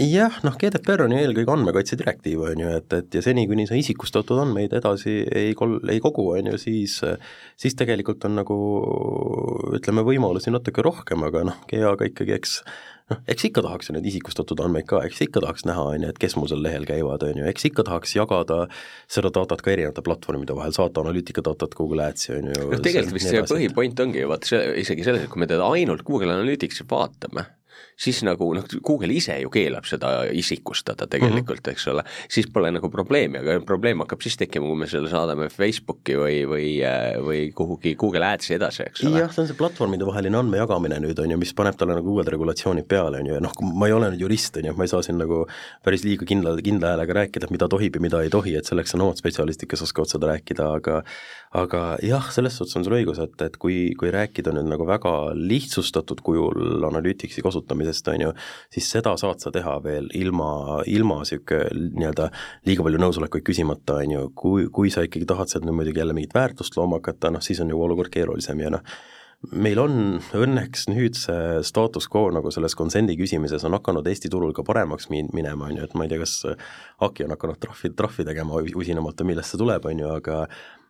[0.00, 3.66] jah, noh, GDPR on ju eelkõige andmekaitse direktiiv, on ju, et, et ja seni, kuni
[3.68, 7.00] sa isikustatud andmeid edasi ei kol-, ei kogu, on ju, siis
[7.60, 8.56] siis tegelikult on nagu
[9.76, 12.60] ütleme, võimalusi natuke rohkem, aga noh, GEA-ga ikkagi eks
[13.10, 16.12] noh, eks ikka tahaks ju neid isikustatud andmeid ka, eks ikka tahaks näha, on ju,
[16.14, 18.64] et kes mul seal lehel käivad, on ju, eks ikka tahaks jagada
[19.10, 22.68] seda datat ka erinevate platvormide vahel, saata analüütika datat Google Adsi, on ju.
[22.72, 26.06] noh, tegelikult vist see põhipoint ongi ju vaata isegi selles, et kui me teda ainult
[26.06, 27.46] Google Analyticsi vaatame,
[28.00, 31.72] siis nagu noh, Google ise ju keelab seda isikustada tegelikult mm, -hmm.
[31.72, 35.48] eks ole, siis pole nagu probleemi, aga probleem hakkab siis tekkima, kui me selle saadame
[35.52, 36.68] Facebooki või, või,
[37.26, 39.24] või kuhugi Google Adsi edasi, eks ole.
[39.24, 42.28] jah, see on see platvormide vaheline andmejagamine nüüd, on ju, mis paneb talle nagu uued
[42.28, 44.94] regulatsioonid peale, on ju, ja noh, ma ei ole nüüd jurist, on ju, ma ei
[44.94, 45.42] saa siin nagu
[45.84, 49.08] päris liiga kindla, kindla häälega rääkida, mida tohib ja mida ei tohi, et selleks on
[49.08, 51.02] omad spetsialistid, kes oskavad seda rääkida, aga
[51.50, 55.32] aga jah, selles suhtes on sul õigus, et, et kui, kui rääkida nüüd nagu väga
[55.34, 58.32] lihtsustatud kujul Analyticsi kasutamisest, on ju,
[58.72, 62.30] siis seda saad sa teha veel ilma, ilma niisugune nii-öelda
[62.68, 66.16] liiga palju nõusolekuid küsimata, on ju, kui, kui sa ikkagi tahad sealt nüüd muidugi jälle
[66.16, 68.84] mingit väärtust looma hakata, noh siis on ju olukord keerulisem ja noh,
[69.56, 69.94] meil on
[70.36, 75.08] õnneks nüüd see status quo nagu selles consent'i küsimises on hakanud Eesti turul ka paremaks
[75.12, 76.36] min-, minema, on ju, et ma ei tea, kas
[77.00, 80.42] Aki on hakanud trahvi, trahvi tegema usinamalt või millest see tuleb, on ju, aga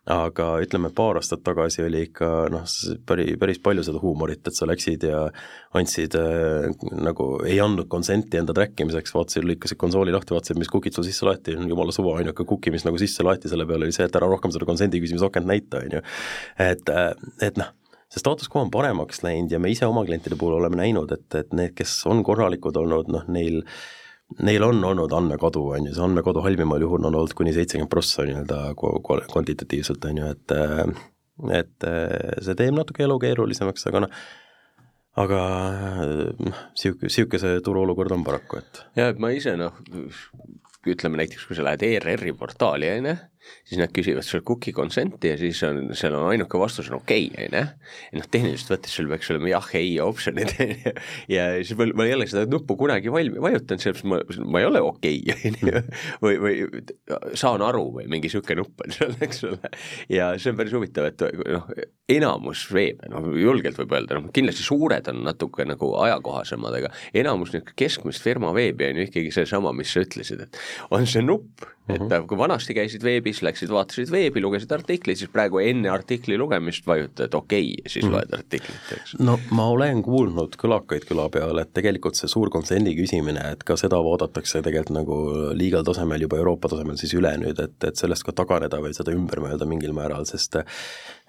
[0.09, 2.63] aga ütleme, paar aastat tagasi oli ikka noh,
[3.05, 5.27] päris, päris palju seda huumorit, et sa läksid ja
[5.77, 6.71] andsid äh,
[7.05, 11.05] nagu, ei andnud consent'i enda track imiseks, vaatasid, lõikasid konsooli lahti, vaatasid, mis cookid sul
[11.05, 14.17] sisse laeti, jumala suva, ainuke cookie, mis nagu sisse laeti, selle peale oli see, et
[14.17, 16.03] ära rohkem seda consent'i küsimise akent näita, on ju.
[16.65, 17.13] et, äh,
[17.45, 17.69] et noh,
[18.09, 21.29] see status quo on paremaks läinud ja me ise oma klientide puhul oleme näinud, et,
[21.37, 23.81] et need, kes on korralikud olnud, noh neil äh,
[24.39, 28.25] neil on olnud andmekadu, on ju, see andmekadu halvimal juhul on olnud kuni seitsekümmend prossa
[28.27, 30.55] nii-öelda kvantitatiivselt, on ju, et
[31.57, 31.89] et
[32.45, 34.21] see teeb natuke elu keerulisemaks, aga noh,
[35.21, 35.41] aga
[36.37, 39.75] noh, sihuke, sihuke see turuolukord on paraku, et jah, et ma ise noh,
[40.87, 43.17] ütleme näiteks, kui sa lähed ERR-i portaali, on ju,
[43.65, 47.27] siis nad küsivad sul cookie consent'i ja siis on, seal on ainuke vastus on okei
[47.31, 47.63] okay,, on ju.
[48.11, 50.93] ja noh, tehniliselt võttes sul peaks olema jah, ei optsioonid on ju,
[51.35, 54.69] ja siis ma, ma ei ole seda nuppu kunagi valmi-, vajutanud, sellepärast ma, ma ei
[54.69, 55.83] ole okei okay,, on ju,
[56.25, 59.73] või, või saan aru või mingi niisugune nupp on seal, eks ole.
[60.11, 61.67] ja see on päris huvitav, et noh,
[62.11, 67.53] enamus veebe, noh julgelt võib öelda, noh kindlasti suured on natuke nagu ajakohasemad, aga enamus
[67.55, 70.61] niisugune keskmist firma veebi on ju ikkagi seesama, mis sa ütlesid, et
[70.93, 72.27] on see nupp, et mm -hmm.
[72.27, 77.33] kui vanasti käisid veebis, läksid, vaatasid veebi, lugesid artikleid, siis praegu enne artikli lugemist vajutad
[77.33, 78.13] okei okay, ja siis mm -hmm.
[78.13, 79.15] loed artiklit, eks.
[79.19, 83.77] no ma olen kuulnud kõlakaid kõla peal, et tegelikult see suur kontsendi küsimine, et ka
[83.77, 85.17] seda vaadatakse tegelikult nagu
[85.53, 89.11] liigal tasemel juba Euroopa tasemel siis üle nüüd, et, et sellest ka taganeda või seda
[89.11, 90.55] ümber mõelda mingil määral, sest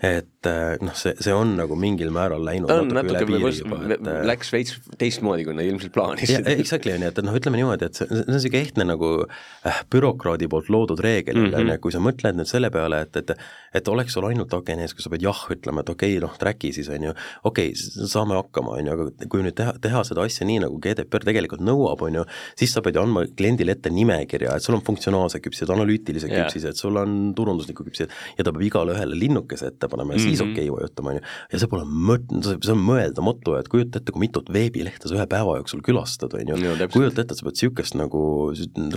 [0.02, 0.48] et
[0.82, 3.78] noh, see, see on nagu mingil määral läinud ta on natuke, natuke üle piiri juba,
[3.94, 6.48] et läks veits teistmoodi, kui nad ilmselt plaanisid.
[6.56, 9.82] Exactly, on ju, et noh, ütleme niimoodi, et see, see on niisugune ehtne nagu äh,
[9.94, 11.76] bürokraadi poolt loodud reegel mm, on -hmm.
[11.76, 13.36] ju, kui sa mõtled nüüd selle peale, et, et
[13.72, 16.34] et oleks sul ainult aken ees, kus sa pead jah ütlema, et okei okay,, noh,
[16.40, 17.14] track'i siis on ju,
[17.48, 20.80] okei okay,, saame hakkama, on ju, aga kui nüüd teha, teha seda asja nii, nagu
[20.82, 22.24] GDPR tegelikult nõuab, on ju,
[22.58, 26.44] siis sa pead ju andma kliendile ette nimekirja, et sul on funktsionaalsed küpsised, analüütilised yeah.
[26.44, 30.24] küpsised, sul on turunduslikud küpsised ja ta peab igale ühele linnukese ette panema ja mm
[30.24, 30.28] -hmm.
[30.28, 30.52] siis mhm.
[30.52, 31.22] okei okay vajutama, on ju.
[31.52, 35.26] ja see pole mõt-, see on mõeldamatu, et kujuta ette, kui mitut veebilehte sa ühe
[35.28, 38.22] päeva jooksul külastad, on ju, kujuta ette, et sa pead niisugust nagu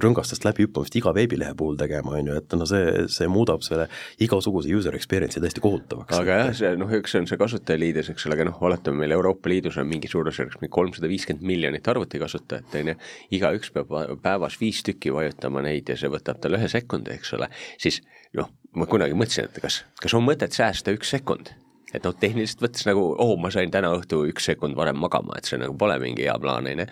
[0.04, 3.88] rõngastest läbihüppamist iga veebilehe puhul tegema, on ju, et no see, see muudab selle
[4.20, 6.18] igasuguse user experience'i täiesti kohutavaks.
[6.18, 9.52] aga jah, see noh, üks on see kasutajaliides, eks ole, aga noh, oletame meil Euroopa
[9.52, 13.00] Liidus on mingi suurusjärgus mingi kolmsada viiskümmend miljonit arvutikasutajat, on ju,
[13.40, 17.50] igaüks peab päevas viis tükki vajutama neid ja see võtab tal ühe sekundi, eks ole,
[17.82, 18.02] siis
[18.38, 21.54] noh, ma kunagi mõtlesin, et kas, kas on mõtet säästa üks sekund?
[21.96, 25.48] Et noh, tehniliselt võttes nagu, oo, ma sain täna õhtu üks sekund varem magama, et
[25.48, 26.88] see nagu pole mingi hea plaan, on ju,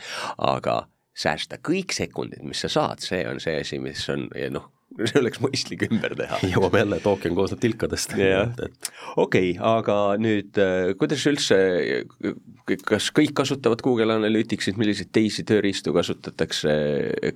[0.48, 0.78] aga
[1.14, 4.70] säästa kõik sekundid, mis sa saad, see on see asi, mis on ja noh,
[5.10, 6.40] see oleks mõistlik ümber teha.
[6.54, 8.16] jõuame jälle, tooken koosneb tilkadest.
[9.22, 11.58] okei, aga nüüd äh, kuidas üldse,
[12.88, 16.74] kas kõik kasutavad Google Analyticsit, milliseid teisi tööriistu kasutatakse,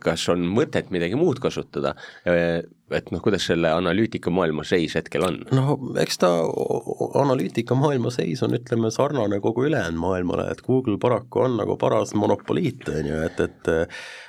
[0.03, 1.95] kas on mõtet midagi muud kasutada?
[2.27, 2.61] Äh,
[2.95, 5.41] et noh, kuidas selle analüütika maailma seis hetkel on?
[5.51, 6.29] no eks ta,
[7.19, 12.13] analüütika maailma seis on, ütleme, sarnane kogu ülejäänud maailmale, et Google paraku on nagu paras
[12.15, 13.73] monopoliit, on ju, et, et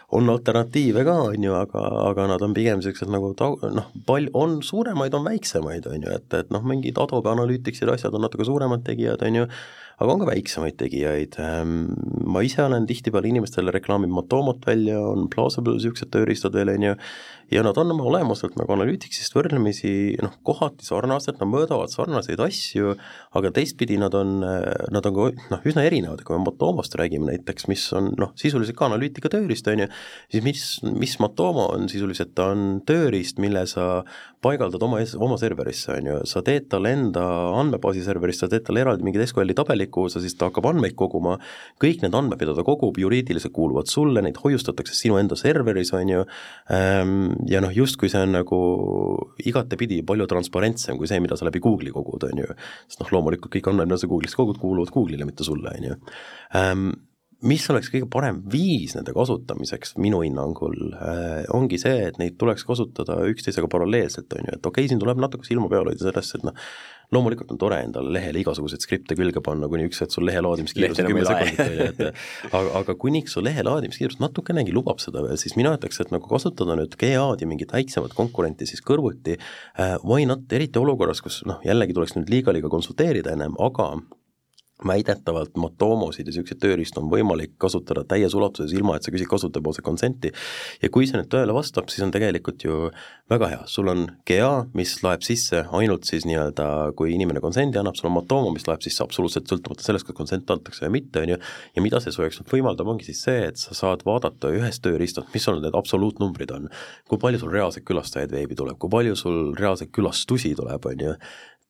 [0.09, 4.31] on alternatiive ka, on ju, aga, aga nad on pigem niisugused nagu ta-, noh, pal-,
[4.39, 8.47] on suuremaid, on väiksemaid, on ju, et, et noh, mingid Adobe Analyticsid, asjad on natuke
[8.49, 9.49] suuremad tegijad, on ju,
[9.99, 11.75] aga on ka väiksemaid tegijaid, ehm,
[12.25, 16.97] ma ise olen tihtipeale inimestele reklaamib Matomot välja, on Plausible niisugused tööriistad veel, on ju,
[17.51, 19.91] ja nad on oma olemuselt nagu Analyticsist võrdlemisi
[20.23, 22.95] noh, kohati sarnased, nad mõõdavad sarnaseid asju,
[23.39, 24.39] aga teistpidi nad on,
[24.93, 28.77] nad on ka noh, üsna erinevad, kui me Matomost räägime näiteks, mis on noh, sisuliselt
[28.79, 29.89] ka analüütika tööriist, on ju,
[30.35, 34.05] siis mis, mis Matomo on sisuliselt, ta on tööriist, mille sa
[34.45, 37.25] paigaldad oma, oma serverisse, on ju, sa teed talle enda
[37.59, 41.39] andmebaasi serverist, sa teed talle eraldi mingit SQL-i tabeliku, sa siis ta hakkab andmeid koguma,
[41.83, 46.13] kõik need andmed, mida ta kogub, juriidiliselt kuuluvad sulle, neid hoiustatakse sinu enda serveris, on
[46.13, 46.25] ju.
[46.75, 48.61] Ähm,, ja noh, justkui see on nagu
[49.47, 52.49] igatepidi palju transparentsem kui see, mida sa läbi Google'i kogud, on ju.
[52.89, 55.99] sest noh, loomulikult kõik andmed, mida sa Google'ist kogud, kuuluvad Google'ile, mitte sulle, on ju.
[57.47, 62.65] Mis oleks kõige parem viis nende kasutamiseks minu hinnangul äh,, ongi see, et neid tuleks
[62.67, 66.35] kasutada üksteisega paralleelselt, on ju, et okei okay,, siin tuleb natuke silma peal hoida sellest,
[66.35, 66.67] et noh,
[67.15, 70.99] loomulikult on tore endale lehele igasuguseid skripte külge panna, kuni üks hetk sul lehe laadimiskiirus
[70.99, 72.03] on kümme sekundit, on ju, et
[72.59, 76.27] aga, aga kuniks su lehe laadimiskiirus natukenegi lubab seda veel, siis mina ütleks, et nagu
[76.29, 81.45] kasutada nüüd GA-d ja mingit väiksemat konkurenti siis kõrvuti äh,, why not, eriti olukorras, kus
[81.47, 83.93] noh, jällegi tuleks nüüd liiga-liiga konsulteerida ennem, aga
[84.87, 89.85] väidetavalt Matomosid ja niisuguseid tööriistu on võimalik kasutada täies ulatuses, ilma et sa küsid kasutajapoolset
[89.85, 90.31] consent'i.
[90.83, 92.91] ja kui see nüüd tõele vastab, siis on tegelikult ju
[93.31, 97.99] väga hea, sul on GA, mis laeb sisse ainult siis nii-öelda, kui inimene consent'i annab,
[97.99, 101.35] sul on Matomo, mis laeb sisse absoluutselt sõltumata sellest, kas consent antakse või mitte, on
[101.35, 101.41] ju,
[101.75, 104.85] ja mida see su jaoks nüüd võimaldab, ongi siis see, et sa saad vaadata ühest
[104.87, 106.71] tööriistast, mis sul need absoluutnumbrid on.
[107.09, 111.15] kui palju sul reaalseid külastajaid veebi tuleb, kui palju sul reaalseid külastusi tuleb, on ju,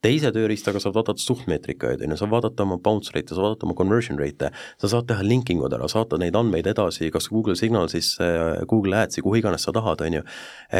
[0.04, 3.74] teise tööriistaga saab vaadata suhtmeetrikaid, on ju, saab vaadata oma bounce rate'e, saab vaadata oma
[3.78, 8.28] conversion rate'e, sa saad teha linking ud ära, saata neid andmeid edasi kas Google Signalsisse,
[8.70, 10.24] Google Adsi, kuhu iganes sa tahad, on ju,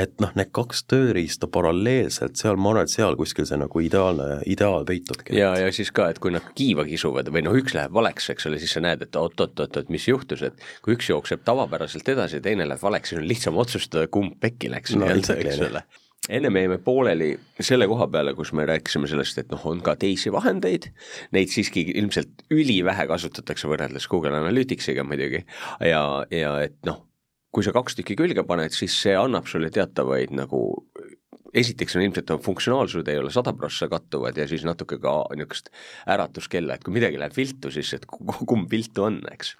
[0.02, 4.40] et noh, need kaks tööriista paralleelselt, seal ma arvan, et seal kuskil see nagu ideaalne,
[4.46, 5.34] ideaal peitubki.
[5.38, 8.46] ja, ja siis ka, et kui nad kiiva kisuvad või noh, üks läheb valeks, eks
[8.50, 12.44] ole, siis sa näed, et oot-oot-oot, mis juhtus, et kui üks jookseb tavapäraselt edasi ja
[12.44, 15.82] teine läheb valeks, siis on lihtsam otsustada, kumb pekki läks no, eks ole
[16.28, 20.32] ennem jäime pooleli selle koha peale, kus me rääkisime sellest, et noh, on ka teisi
[20.32, 20.90] vahendeid,
[21.32, 25.44] neid siiski ilmselt ülivähe kasutatakse võrreldes Google Analyticsiga muidugi.
[25.84, 27.04] Ja, ja et noh,
[27.54, 30.60] kui sa kaks tükki külge paned, siis see annab sulle teatavaid nagu
[31.54, 35.70] esiteks on ilmselt funktsionaalsused ei ole sada prossa kattuvad ja siis natuke ka niisugust
[36.10, 39.54] äratuskella, et kui midagi läheb viltu, siis et kumb viltu on, eks.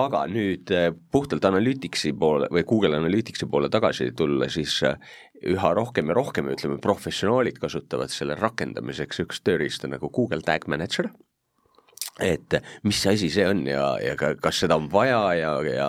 [0.00, 4.98] aga nüüd eh, puhtalt Analyticsi poole või Google Analyticsi poole tagasi tulla, siis eh,
[5.54, 11.10] üha rohkem ja rohkem, ütleme, professionaalid kasutavad selle rakendamiseks üks tööriista nagu Google Tag Manager
[12.24, 12.56] et
[12.86, 15.88] mis asi see on ja, ja ka, kas seda on vaja ja, ja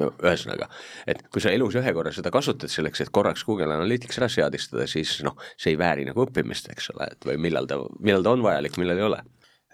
[0.00, 0.68] no ühesõnaga,
[1.10, 4.88] et kui sa elus ühe korra seda kasutad selleks, et korraks Google Analytics ära seadistada,
[4.90, 8.34] siis noh, see ei vääri nagu õppimist, eks ole, et või millal ta, millal ta
[8.34, 9.22] on vajalik, millal ei ole.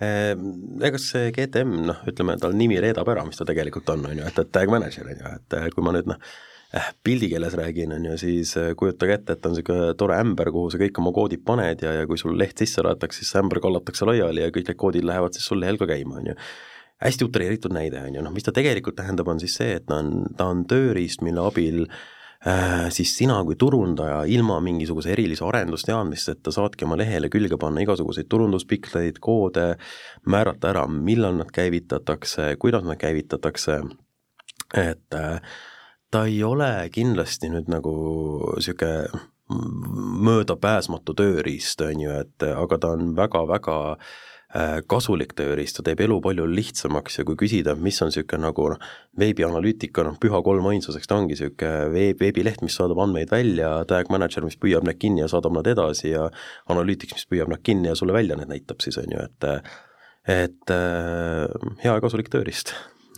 [0.00, 0.46] Ehm,
[0.86, 4.28] ega see GTM, noh, ütleme, tal nimi reedab ära, mis ta tegelikult on, on ju,
[4.30, 6.30] et, et tag manager, on ju, et kui ma nüüd noh,
[6.76, 10.70] äh, pildikeeles räägin, on ju, siis äh, kujutage ette, et on niisugune tore ämber, kuhu
[10.70, 13.62] sa kõik oma koodid paned ja, ja kui sul leht sisse laetakse, siis see ämber
[13.64, 16.38] kallatakse laiali ja kõik need koodid lähevad siis sul lehel ka käima, on ju.
[17.00, 20.00] hästi utreeritud näide, on ju, noh mis ta tegelikult tähendab, on siis see, et ta
[20.02, 26.52] on, ta on tööriist, mille abil äh, siis sina kui turundaja ilma mingisuguse erilise arendusteadmisteta
[26.54, 29.72] saadki oma lehele külge panna igasuguseid turunduspikleid, koode,
[30.28, 33.80] määrata ära, millal nad käivitatakse, kuidas nad käivitatakse,
[34.76, 35.40] et äh,
[36.10, 37.92] ta ei ole kindlasti nüüd nagu
[38.56, 46.04] niisugune möödapääsmatu tööriist, on ju, et aga ta on väga-väga äh, kasulik tööriist, ta teeb
[46.04, 48.84] elu palju lihtsamaks ja kui küsida, mis on niisugune nagu noh,
[49.18, 54.46] veebianalüütika noh, püha kolmainsuseks, ta ongi niisugune veeb, veebileht, mis saadab andmeid välja, tag manager,
[54.46, 56.28] mis püüab need kinni ja saadab nad edasi ja
[56.70, 59.50] analüütiks, mis püüab nad kinni ja sulle välja need näitab siis, on ju, et
[60.30, 62.74] et äh, hea ja kasulik tööriist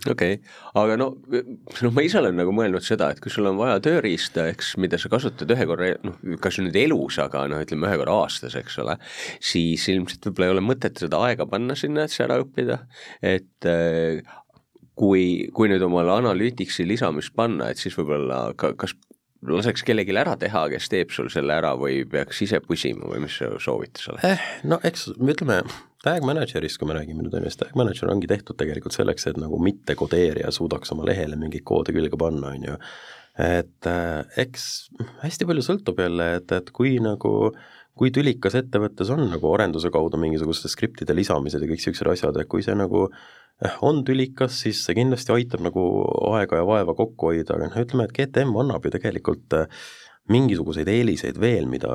[0.09, 3.59] okei okay., aga no, noh, ma ise olen nagu mõelnud seda, et kui sul on
[3.59, 7.89] vaja tööriista, eks, mida sa kasutad ühe korra, noh, kas nüüd elus, aga noh, ütleme
[7.89, 8.97] ühe korra aastas, eks ole,
[9.43, 12.81] siis ilmselt võib-olla ei ole mõtet seda aega panna sinna, et see ära õppida,
[13.23, 14.21] et äh,
[14.99, 18.95] kui, kui nüüd omale analüütiksi lisamist panna, et siis võib-olla ka, kas
[19.47, 23.39] laseks kellelgi ära teha, kes teeb sul selle ära või peaks ise pusima või mis
[23.39, 24.45] su soovitus oleks eh,?
[24.69, 25.61] no eks ütleme,
[26.03, 29.27] Tag Managerist, kui me räägime nüüd on ju, siis Tag Manager ongi tehtud tegelikult selleks,
[29.29, 32.79] et nagu mitte kodeerija suudaks oma lehele mingeid koode külge panna, on ju.
[33.43, 34.65] et äh, eks
[35.23, 37.53] hästi palju sõltub jälle, et, et kui nagu
[37.93, 42.49] kui tülikas ettevõttes on nagu arenduse kaudu mingisuguste skriptide lisamised ja kõik niisugused asjad, et
[42.49, 43.42] kui see nagu Eh,
[43.81, 45.83] on tülikas, siis see kindlasti aitab nagu
[46.33, 49.83] aega ja vaeva kokku hoida, aga noh, ütleme, et GTM annab ju tegelikult eh,
[50.31, 51.91] mingisuguseid eeliseid veel, mida,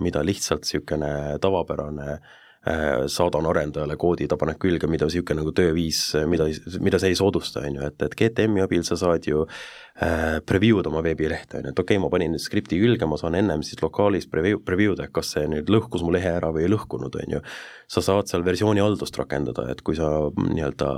[0.00, 2.34] mida lihtsalt niisugune tavapärane äh,
[2.66, 6.48] saadan arendajale koodi, ta paneb külge, mida niisugune nagu tööviis, mida,
[6.82, 10.82] mida see ei soodusta, on ju, et, et GTM-i abil sa saad ju äh, preview
[10.82, 13.36] d oma veebilehte, on ju, et okei okay,, ma panin nüüd skripti külge, ma saan
[13.38, 16.72] ennem siis lokaalis preview, preview da, kas see nüüd lõhkus mu lehe ära või ei
[16.72, 17.42] lõhkunud, on ju.
[17.86, 20.88] Sa saad seal versioonihaldust rakendada, et kui sa nii-öelda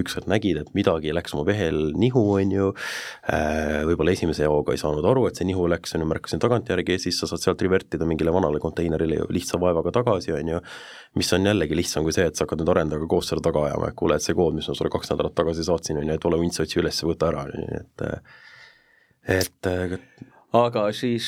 [0.00, 2.70] ükskord nägid, et midagi läks oma vehel nihu, on ju,
[3.28, 6.96] äh, võib-olla esimese jaoga ei saanud aru, et see nihu läks, on ju, märkasin tagantjärgi
[6.96, 10.64] ja siis sa saad sealt revert ida mingile vanale konteinerile lihtsa vaevaga tagasi, on ju,
[11.18, 13.90] mis on jällegi lihtsam kui see, et sa hakkad nüüd arendajaga koos seda taga ajama,
[13.90, 16.28] et kuule, et see kood, mis ma sulle kaks nädalat tagasi saatsin, on ju, et
[16.30, 18.06] ole hunts, otsi üles, võta ära, on ju, et
[19.40, 19.70] et
[20.56, 21.26] aga siis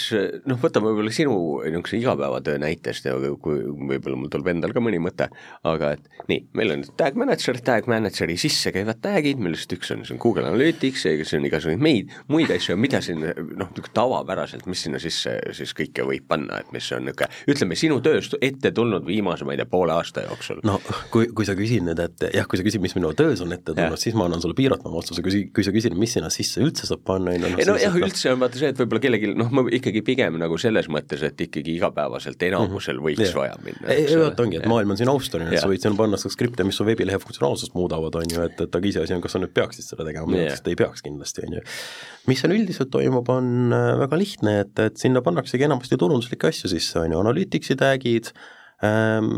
[0.49, 4.99] noh, võtame võib-olla sinu niisuguse igapäevatöö näitest ja kui võib-olla mul tuleb endal ka mõni
[5.03, 5.29] mõte,
[5.69, 10.03] aga et nii, meil on tag manager, tag manager'i sisse käivad tag'id, millest üks on,
[10.07, 14.67] see on Google Analytics ja siis on igasuguseid meid, muid asju, mida siin noh, tavapäraselt,
[14.71, 18.73] mis sinna sisse siis kõike võib panna, et mis on niisugune, ütleme sinu tööst ette
[18.75, 20.63] tulnud viimase, ma ei tea, poole aasta jooksul?
[20.67, 20.81] no
[21.15, 23.71] kui, kui sa küsid nüüd, et jah, kui sa küsid, mis minu töös on ette
[23.71, 26.91] tulnud, siis ma annan sulle piiratuma vastuse, kui, kui sa küsid, mis sinna sisse üldse
[26.91, 27.63] saab panna, on ju.
[27.63, 30.57] ei no jah, üldse on vaata see, et võib-olla kellelgi noh, ma ikkagi pigem nagu
[30.61, 33.07] selles mõttes, et ikkagi igapäevaselt enamusel mhm.
[33.09, 33.37] võiks yeah.
[33.37, 33.89] vaja minna.
[33.93, 36.79] ei, vaata ongi, et maailm on siin austaline, sa võid sinna panna seda skripte, mis
[36.79, 39.87] su veebilehe funktsionaalsust muudavad, on ju, et, et aga iseasi on, kas sa nüüd peaksid
[39.87, 41.67] seda tegema, minu arust ei peaks kindlasti, on ju.
[42.31, 46.73] mis seal üldiselt toimub, on äh, väga lihtne, et, et sinna pannaksegi enamasti turunduslikke asju
[46.73, 48.33] sisse, on ju, analyticsi tag'id
[48.87, 49.35] ähm,,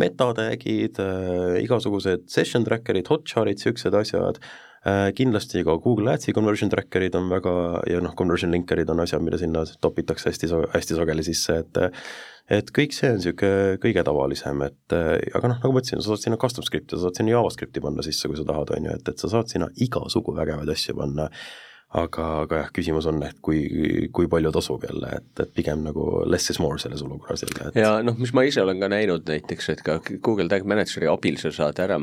[0.00, 4.42] metatag'id äh,, igasugused session tracker'id, hotchar'id, niisugused asjad
[5.16, 7.54] kindlasti ka Google Adsi conversion tracker'id on väga
[7.90, 11.82] ja noh, conversion linker'id on asjad, mida sinna topitakse hästi, hästi sageli sisse, et
[12.52, 16.24] et kõik see on niisugune kõige tavalisem, et aga noh, nagu ma ütlesin, sa saad
[16.24, 19.12] sinna custom script'i, sa saad sinna JavaScript'i panna sisse, kui sa tahad, on ju, et,
[19.12, 21.28] et sa saad sinna igasugu vägevaid asju panna
[21.92, 23.60] aga, aga jah, küsimus on, et kui,
[24.16, 27.78] kui palju tasub jälle, et, et pigem nagu less is more selles olukorras jälle et....
[27.82, 31.36] ja noh, mis ma ise olen ka näinud näiteks, et ka Google Tag Manageri abil
[31.40, 31.98] sa saad ära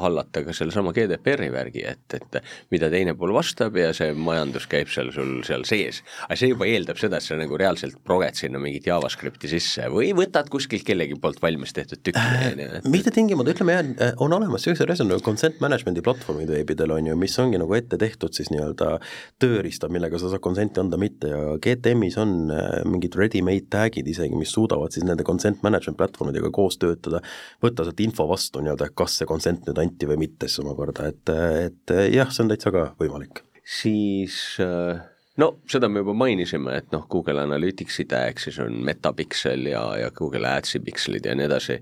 [0.00, 2.38] hallata ka sellesama GDPR-i värgi, et, et
[2.72, 6.00] mida teine pool vastab ja see majandus käib seal sul seal sees.
[6.26, 10.14] aga see juba eeldab seda, et sa nagu reaalselt proged sinna mingit JavaScripti sisse või
[10.16, 12.48] võtad kuskilt kellegi poolt valmis tehtud tükki äh,.
[12.56, 12.88] Et...
[12.88, 17.20] mitte tingimata, ütleme jah, on olemas niisugused asjad nagu consent management'i platvormid veebidel on ju,
[17.20, 18.96] mis ongi nagu ette tehtud siis nii-öelda
[19.42, 24.38] tööriistad, millega sa saad consent'i anda, mitte ja GTM-is on äh, mingid ready-made tag'id isegi,
[24.38, 27.22] mis suudavad siis nende consent management platvormidega koos töötada,
[27.64, 31.34] võtta sealt info vastu nii-öelda, kas see consent nüüd anti või mitte siis omakorda, et,
[31.66, 33.44] et jah, see on täitsa ka võimalik.
[33.66, 35.00] siis äh,
[35.40, 40.12] no seda me juba mainisime, et noh, Google Analyticsi tag siis on Metapixel ja, ja
[40.16, 41.80] Google Adsi pikslid ja nii edasi.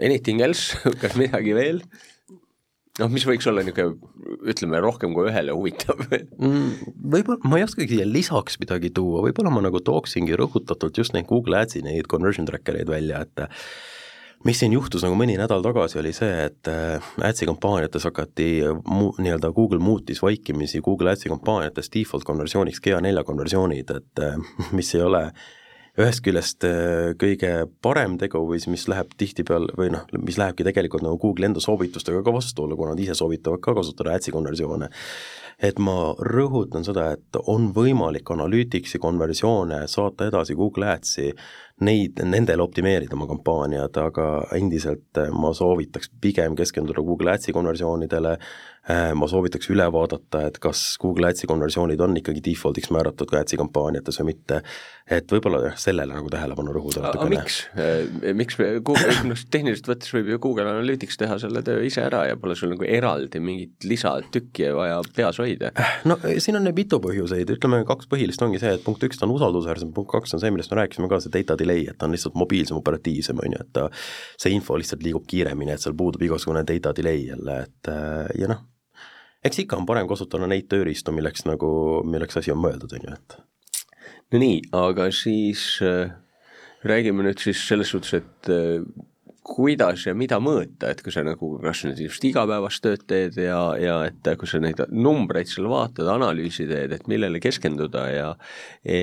[0.00, 1.82] Anything else, kas midagi veel?
[2.98, 4.10] Noh, mis võiks olla niisugune,
[4.50, 6.90] ütleme, rohkem kui ühele huvitav mm,?
[7.14, 11.28] Võib-olla, ma ei oskagi siia lisaks midagi tuua, võib-olla ma nagu tooksingi rõhutatult just neid
[11.30, 13.46] Google Adsi neid conversion tracker eid välja, et
[14.48, 18.50] mis siin juhtus nagu mõni nädal tagasi, oli see, et äh, Adsi kampaaniates hakati
[18.88, 24.38] mu-, nii-öelda Google muutis vaikimisi Google Adsi kampaaniates default konversiooniks GA4 konversioonid, et äh,
[24.76, 25.48] mis ei ole äh,
[26.00, 31.18] ühest küljest äh, kõige parem siis mis läheb tihtipeale või noh, mis lähebki tegelikult nagu
[31.20, 34.88] Google'i enda soovitustega ka vastuollu, kuna nad ise soovitavad ka kasutada Adsi konversioone.
[35.60, 41.34] et ma rõhutan seda, et on võimalik Analyticsi konversioone saata edasi Google Adsi,
[41.84, 48.38] neid, nendele optimeerida oma kampaaniad, aga endiselt ma soovitaks pigem keskenduda Google Adsi konversioonidele,
[49.14, 53.58] ma soovitaks üle vaadata, et kas Google Adsi konversioonid on ikkagi default'iks määratud ka Adsi
[53.60, 54.60] kampaaniates või mitte,
[55.10, 57.40] et võib-olla jah, sellele nagu tähelepanu rõhuda natukene.
[57.40, 61.82] miks, äh, miks me, Google, noh tehniliselt võttes võib ju Google Analytics teha selle töö
[61.86, 65.72] ise ära ja pole sul nagu eraldi mingit lisatükki vaja peas hoida?
[65.74, 69.26] Äh, no siin on mitu põhjuseid, ütleme kaks põhilist ongi see, et punkt üks, ta
[69.28, 72.08] on usaldusväärsem, punkt kaks on see, millest me rääkisime ka, see data delay, et ta
[72.08, 73.88] on lihtsalt mobiilsem, operatiivsem, on ju, et ta,
[74.40, 77.94] see info lihtsalt liigub kiiremini, et seal puudub igasugune data delay jälle, et
[78.38, 78.62] ja noh,
[79.44, 81.70] eks ikka on parem kasutada neid tööriistu, milleks nagu,
[82.06, 83.38] milleks asi on mõeldud, on ju, et.
[84.30, 86.12] No nii, aga siis äh,
[86.86, 88.84] räägime nüüd siis selles suhtes, et äh,
[89.46, 93.58] kuidas ja mida mõõta, et kui sa nagu kas nüüd just igapäevast tööd teed ja,
[93.80, 98.26] ja et kui sa neid numbreid seal vaatad, analüüsi teed, et millele keskenduda ja
[98.84, 99.00] e,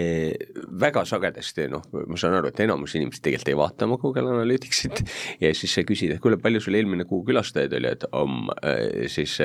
[0.83, 5.01] väga sagedasti noh, ma saan aru, et enamus inimesi tegelikult ei vaata oma Google Analyticsit
[5.43, 9.09] ja siis sa küsid, et kuule, palju sul eelmine kuu külastajaid oli, et om, e,
[9.11, 9.39] siis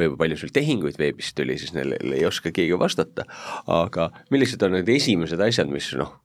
[0.00, 3.28] või palju sul tehinguid veebist tuli, siis neile ei oska keegi vastata,
[3.70, 6.18] aga millised on need esimesed asjad, mis noh,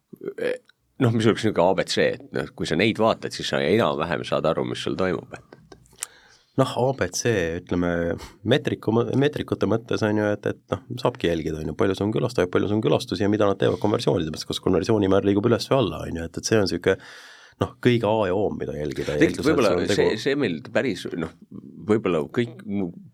[1.02, 4.48] noh, mis oleks niisugune abc, et noh, kui sa neid vaatad, siis sa enam-vähem saad
[4.50, 5.78] aru, mis sul toimub, et
[6.60, 7.24] noh, abc,
[7.62, 7.92] ütleme
[8.54, 12.16] meetriku, meetrikute mõttes on ju, et, et noh, saabki jälgida, on ju, palju sul on
[12.16, 15.70] külastajaid, palju sul on külastusi ja mida nad teevad konversioonide mõttes, kas konversioonimäär liigub üles
[15.72, 16.98] või alla, on ju, et, et see on niisugune
[17.62, 19.16] noh, kõige A ja O, mida jälgida.
[19.16, 21.34] tegelikult võib-olla see, see, see meil päris noh,
[21.88, 22.64] võib-olla kõik,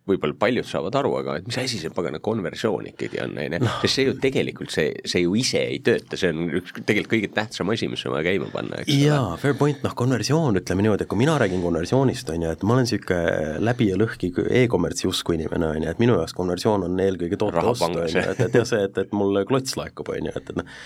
[0.07, 3.61] võib-olla paljud saavad aru, aga et mis asi see pagana konversioon ikkagi on, on ju,
[3.63, 3.77] noh.
[3.83, 7.31] sest see ju tegelikult, see, see ju ise ei tööta, see on üks tegelikult kõige
[7.35, 8.99] tähtsam asi, mis on vaja käima panna, eks ole.
[9.07, 12.65] jaa, fair point, noh konversioon, ütleme niimoodi, et kui mina räägin konversioonist, on ju, et
[12.67, 16.87] ma olen niisugune läbi ja lõhki e-kommertsi usku inimene, on ju, et minu jaoks konversioon
[16.87, 20.13] on eelkõige toote ost, on ju, et, et jah, see, et, et mulle klots laekub,
[20.13, 20.77] on ju, et, et noh,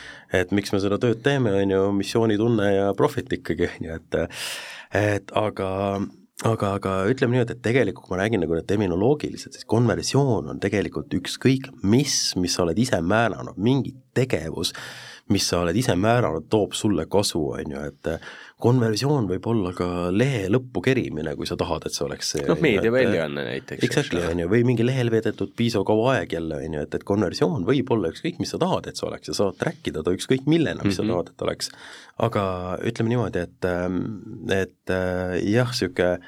[0.41, 4.23] et miks me seda tööd teeme, on ju, missioonitunne ja profit ikkagi, on ju, et
[4.91, 5.69] et aga
[6.47, 11.13] aga, aga ütleme niimoodi, et tegelikult kui ma räägin nagu terminoloogiliselt, siis konversioon on tegelikult
[11.17, 14.73] ükskõik mis, mis sa oled ise määranud, mingi tegevus,
[15.31, 18.09] mis sa oled ise määranud, toob sulle kasu, on ju, et
[18.61, 22.59] konversioon võib olla ka lehe lõppu kerimine, kui sa tahad, et see oleks see noh,
[22.61, 23.85] meediaväljaanne näiteks.
[23.87, 27.07] Exactly, on ju, või mingi lehel veedetud piisav kaua aeg jälle, on ju, et, et
[27.07, 30.13] konversioon võib olla ükskõik, mis sa tahad, et see oleks ja saad track ida ta
[30.15, 30.95] ükskõik millena, mis mm -hmm.
[30.99, 31.11] sa mhm.
[31.15, 31.73] tahad, et oleks.
[32.21, 32.45] aga
[32.85, 33.69] ütleme niimoodi, et,
[34.61, 34.95] et
[35.49, 36.19] jah, niisugune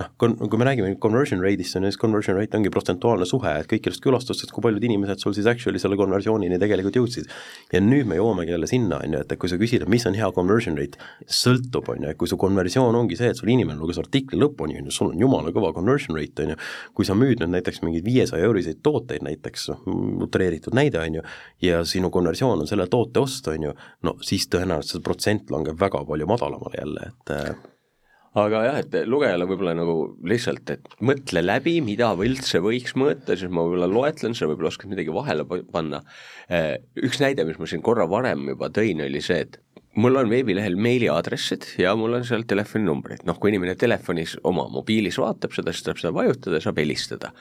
[0.00, 3.52] noh, kon-, kui me räägime conversion rate'ist, on ju, siis conversion rate ongi protsentuaalne suhe,
[3.60, 7.30] et kõikidest külastustest, kui paljud inimesed sul siis actually selle konversioonini tegelikult jõudsid.
[7.72, 10.16] ja nüüd me jõuamegi jälle sinna, on ju, et kui sa küsid, et mis on
[10.16, 13.78] hea conversion rate, sõltub, on ju, et kui su konversioon ongi see, et sul inimene
[13.78, 16.60] luges artikli lõpuni, on ju, sul on jumala kõva conversion rate, on ju,
[16.96, 21.26] kui sa müüd nüüd näiteks mingeid viiesaja euriseid tooteid näiteks, noh, utreeritud näide, on ju,
[21.66, 23.74] ja sinu konversioon on selle toote ost, on ju,
[24.06, 27.70] no siis tõenäoliselt see protsent langeb väga palju madalamale jälle, et
[28.38, 29.96] aga jah, et lugejale võib-olla nagu
[30.28, 34.92] lihtsalt, et mõtle läbi, mida üldse võiks mõõta, siis ma võib-olla loetlen, sa võib-olla oskad
[34.92, 36.04] midagi vahele panna.
[36.50, 39.58] Äh, üks näide, mis ma siin korra varem juba tõin, oli see, et
[39.98, 45.18] mul on veebilehel meiliaadressid ja mul on seal telefoninumbrid, noh kui inimene telefonis oma mobiilis
[45.18, 47.32] vaatab seda, siis tuleb seda vajutada, saab helistada.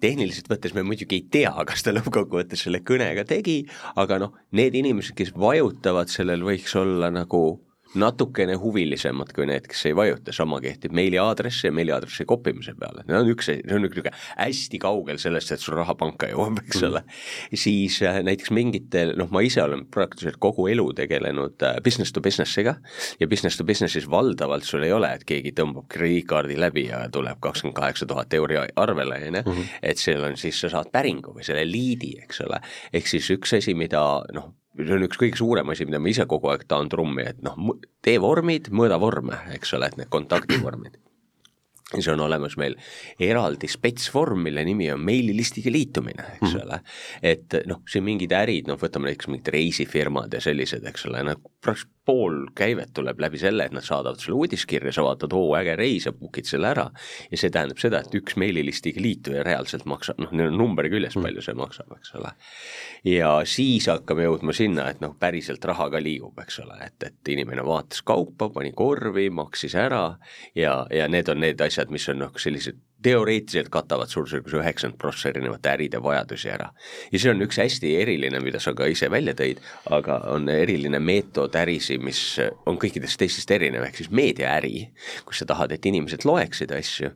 [0.00, 3.60] tehniliselt võttes me muidugi ei tea, kas ta lõppkokkuvõttes selle kõne ka tegi,
[4.00, 7.60] aga noh, need inimesed, kes vajutavad, sellel võiks olla nagu
[7.94, 13.16] natukene huvilisemad kui need, kes ei vajuta, sama kehtib meiliaadressi ja meiliaadressi kopimise peale, see
[13.16, 17.00] on üks, see on niisugune hästi kaugel sellest, et sul raha panka jõuab, eks ole
[17.00, 17.08] mm.
[17.08, 17.62] -hmm.
[17.64, 22.20] siis äh, näiteks mingitel, noh, ma ise olen praktiliselt kogu elu tegelenud äh, business to
[22.20, 22.76] business'iga
[23.20, 27.40] ja business to business'is valdavalt sul ei ole, et keegi tõmbab krediitkaardi läbi ja tuleb
[27.40, 29.62] kakskümmend kaheksa tuhat euri arvele, on ju, mhm.
[29.82, 32.60] et seal on siis, sa saad päringu või selle liidi, eks ole,
[32.92, 34.02] ehk siis üks asi, mida
[34.34, 37.42] noh, see on üks kõige suurem asi, mida ma ise kogu aeg tahan trummi, et
[37.42, 37.58] noh,
[38.04, 40.98] tee vormid, mõõda vorme, eks ole, et need kontaktivormid
[41.88, 42.74] siis on olemas meil
[43.20, 46.64] eraldi spetsvorm, mille nimi on meililistiga liitumine, eks mm.
[46.66, 46.80] ole.
[47.24, 51.40] et noh, siin mingid ärid, noh võtame näiteks mingid reisifirmad ja sellised, eks ole, nad
[51.64, 55.76] praktiliselt pool käivet tuleb läbi selle, et nad saadavad sulle uudiskirja, sa vaatad, oo äge
[55.78, 56.88] reis ja book'id selle ära.
[57.30, 61.16] ja see tähendab seda, et üks meililistiga liituja reaalselt maksab, noh, neil on number küljes
[61.16, 62.34] mm., palju see maksab, eks ole.
[63.08, 67.34] ja siis hakkame jõudma sinna, et noh, päriselt raha ka liigub, eks ole, et, et
[67.34, 70.04] inimene vaatas kaupa, pani korvi, maksis ära
[70.56, 74.98] ja, ja need on need asjad, asjad, mis on noh, sellised teoreetiliselt katavad suurusjärgus üheksakümmend
[74.98, 76.70] prossa erinevate äride vajadusi ära.
[77.12, 80.98] ja see on üks hästi eriline, mida sa ka ise välja tõid, aga on eriline
[80.98, 82.22] meetod ärisi, mis
[82.66, 84.88] on kõikidest teistest erinev, ehk siis meediaäri,
[85.24, 87.14] kus sa tahad, et inimesed loeksid asju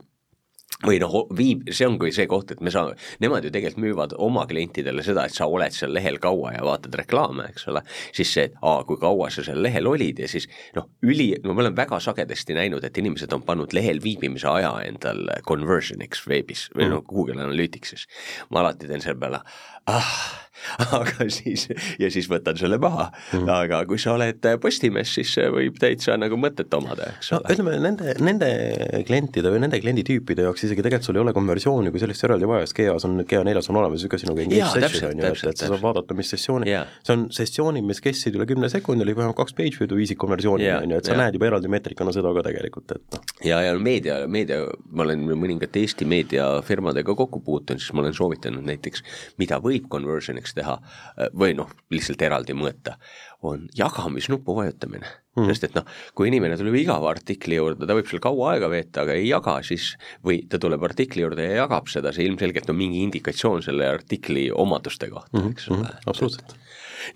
[0.82, 4.44] või noh, viib, see ongi see koht, et me saame, nemad ju tegelikult müüvad oma
[4.50, 8.48] klientidele seda, et sa oled seal lehel kaua ja vaatad reklaame, eks ole, siis see,
[8.50, 11.76] et aa, kui kaua sa seal lehel olid ja siis noh, üli, no ma olen
[11.78, 17.04] väga sagedasti näinud, et inimesed on pannud lehel viibimise aja endal conversion'iks veebis või noh,
[17.06, 18.08] Google Analyticsis.
[18.50, 19.42] ma alati teen selle peale,
[19.90, 20.16] ah,
[20.98, 21.66] aga siis,
[22.00, 23.48] ja siis võtan selle maha mm..
[23.50, 27.54] aga kui sa oled Postimees, siis see võib täitsa nagu mõtet omada, eks ole no,.
[27.54, 28.50] ütleme nende, nende
[29.08, 32.68] klientide või nende klienditüüpide jaoks isegi tegelikult sul ei ole konversiooni kui sellist eraldi vaja,
[32.68, 35.70] sest GA-s on, GA4-s on olemas niisugune sinuga engage session on ju, et, et sa
[35.70, 39.38] saad vaadata, mis sessiooni yeah., see on sessioonid, mis kestsid üle kümne sekundi, oli vähemalt
[39.40, 41.24] kaks page view'd viisid konversiooni yeah., on ju, et sa yeah.
[41.24, 43.26] näed juba eraldi meetrikana seda ka tegelikult, et noh.
[43.48, 48.66] ja, ja meedia, meedia, ma olen mõningate Eesti meediafirmadega kokku puutunud, siis ma olen soovitanud
[48.68, 49.04] näiteks,
[49.42, 50.78] mida võib conversion'iks teha
[51.38, 52.96] või noh, lihtsalt eraldi mõõta,
[53.42, 55.08] on jagamisnupu vajutamine.
[55.32, 55.48] Mm..
[55.48, 59.06] sest et noh, kui inimene tuleb igava artikli juurde, ta võib seal kaua aega veeta,
[59.06, 59.94] aga ei jaga, siis
[60.26, 64.50] või ta tuleb artikli juurde ja jagab seda, see ilmselgelt on mingi indikatsioon selle artikli
[64.52, 65.56] omaduste kohta mm, -hmm.
[65.56, 65.78] eks ole.
[65.78, 66.12] mm -hmm..
[66.12, 66.56] absoluutselt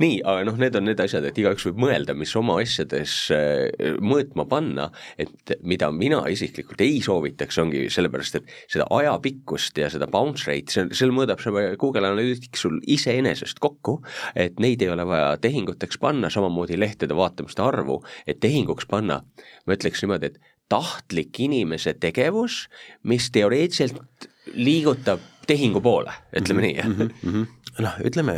[0.03, 3.93] nii, aga noh, need on need asjad, et igaüks võib mõelda, mis oma asjades äh,
[4.03, 4.89] mõõtma panna,
[5.21, 10.73] et mida mina isiklikult ei soovitaks, ongi sellepärast, et seda ajapikkust ja seda bounce rate,
[10.73, 13.99] see, selle mõõdab see Google Analytics sul iseenesest kokku,
[14.35, 19.23] et neid ei ole vaja tehinguteks panna, samamoodi lehtede vaatamiste arvu, et tehinguks panna,
[19.67, 22.67] ma ütleks niimoodi, et tahtlik inimese tegevus,
[23.07, 27.33] mis teoreetiliselt liigutab tehingu poole, ütleme mm -hmm, nii mm.
[27.33, 28.35] -hmm noh, ütleme,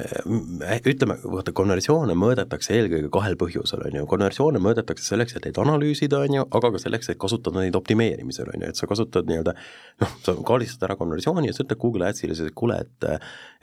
[0.88, 6.22] ütleme, vaata konversioone mõõdetakse eelkõige kahel põhjusel, on ju, konversioone mõõdetakse selleks, et neid analüüsida,
[6.26, 9.54] on ju, aga ka selleks, et kasutada neid optimeerimisel, on ju, et sa kasutad nii-öelda
[10.02, 13.08] noh, sa kaardistad ära konversiooni ja sa ütled Google Adsile siis, et kuule, et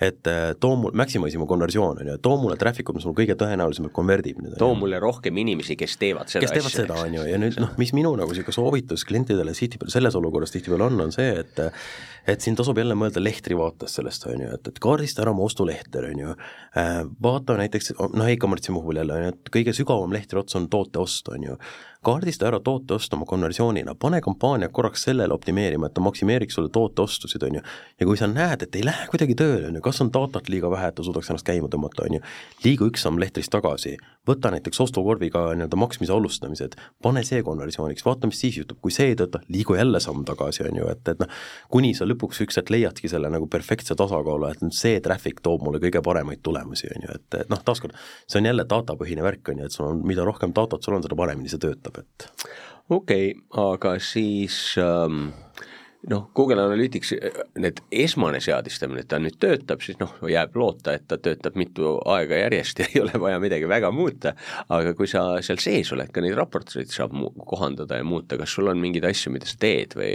[0.06, 3.38] et too mul, maximize mu konversioon, on ju, too mulle traffic ut, mis mul kõige
[3.40, 4.42] tõenäolisemalt konverdib.
[4.60, 7.60] too mulle rohkem inimesi, kes teevad seda kes teevad asja, seda, on ju, ja nüüd
[7.64, 11.64] noh, mis minu nagu niisugune soovitus klientidele tihtipeale selles olukorras tihtipeale on, on see, et
[12.28, 15.46] et siin tasub jälle mõelda lehtri vaates sellest, on ju, et, et kaardista ära oma
[15.66, 16.30] ostulehter, on ju,
[16.78, 20.55] äh, vaata näiteks noh e, e-commerce'i puhul jälle, on ju, et kõige sügavam lehtri ots
[20.55, 21.57] on toote ost, on ju,
[22.06, 27.43] kaardista ära tooteost oma konversioonina, pane kampaania korraks sellele optimeerima, et ta maksimeeriks sulle tooteostusid,
[27.47, 27.62] on ju.
[27.99, 30.70] ja kui sa näed, et ei lähe kuidagi tööle, on ju, kas on datat liiga
[30.72, 32.22] vähe, et ta suudaks ennast käima tõmmata, on ju,
[32.66, 33.95] liigu üks samm lehtrist tagasi,
[34.28, 39.12] võta näiteks ostukorviga nii-öelda maksmise alustamised, pane see konversiooniks, vaata, mis siis juhtub, kui see
[39.14, 41.32] ei tööta, liigu jälle samm tagasi, on ju, et, et noh,
[41.74, 45.82] kuni sa lõpuks üks hetk leiadki selle nagu perfektse tasakaalu, et see traffic toob mulle
[45.84, 47.97] kõige paremaid tulemusi, on ju, et, et noh, taaskord,
[48.30, 51.06] see on jälle datapõhine värk, on ju, et sul on, mida rohkem datat sul on,
[51.06, 52.28] seda paremini see töötab, et
[52.89, 55.30] okei okay,, aga siis ähm,
[56.10, 57.14] noh, Google Analytics,
[57.62, 61.95] need esmane seadistamine, et ta nüüd töötab, siis noh, jääb loota, et ta töötab mitu
[62.12, 64.36] aega järjest ja ei ole vaja midagi väga muuta,
[64.70, 67.16] aga kui sa seal sees oled, ka neid raporteid saab
[67.49, 70.14] kohandada ja muuta, kas sul on mingeid asju, mida sa teed või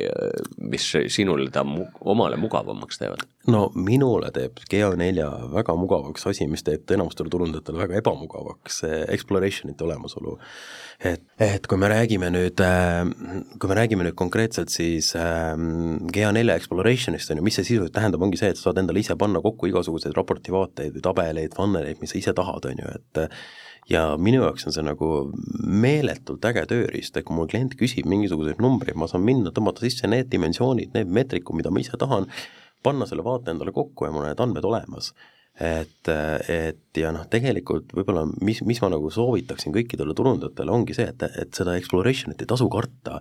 [0.70, 3.26] mis sinule ta mu-, omale mugavamaks teevad?
[3.50, 9.86] no minule teeb GA4 väga mugavaks asi, mis teeb enamustele turundajatele väga ebamugavaks, see exploration'ite
[9.86, 10.36] olemasolu.
[11.04, 12.60] et, et kui me räägime nüüd,
[13.58, 15.79] kui me räägime nüüd konkreetselt siis ähm,
[16.14, 19.16] GA4 exploration'ist, on ju, mis see sisuliselt tähendab, ongi see, et sa saad endale ise
[19.20, 23.22] panna kokku igasuguseid raporti vaateid või tabeleid, funneleid, mis sa ise tahad, on ju, et
[23.90, 25.10] ja minu jaoks on see nagu
[25.66, 30.10] meeletult äge tööriist, et kui mul klient küsib mingisuguseid numbreid, ma saan minna, tõmmata sisse
[30.10, 32.28] need dimensioonid, need meetrikud, mida ma ise tahan,
[32.86, 35.12] panna selle vaate endale kokku ja mul on need andmed olemas.
[35.60, 36.08] et,
[36.48, 41.24] et ja noh, tegelikult võib-olla mis, mis ma nagu soovitaksin kõikidele turundajatele, ongi see, et,
[41.42, 43.18] et seda exploration'it ei tasu karta,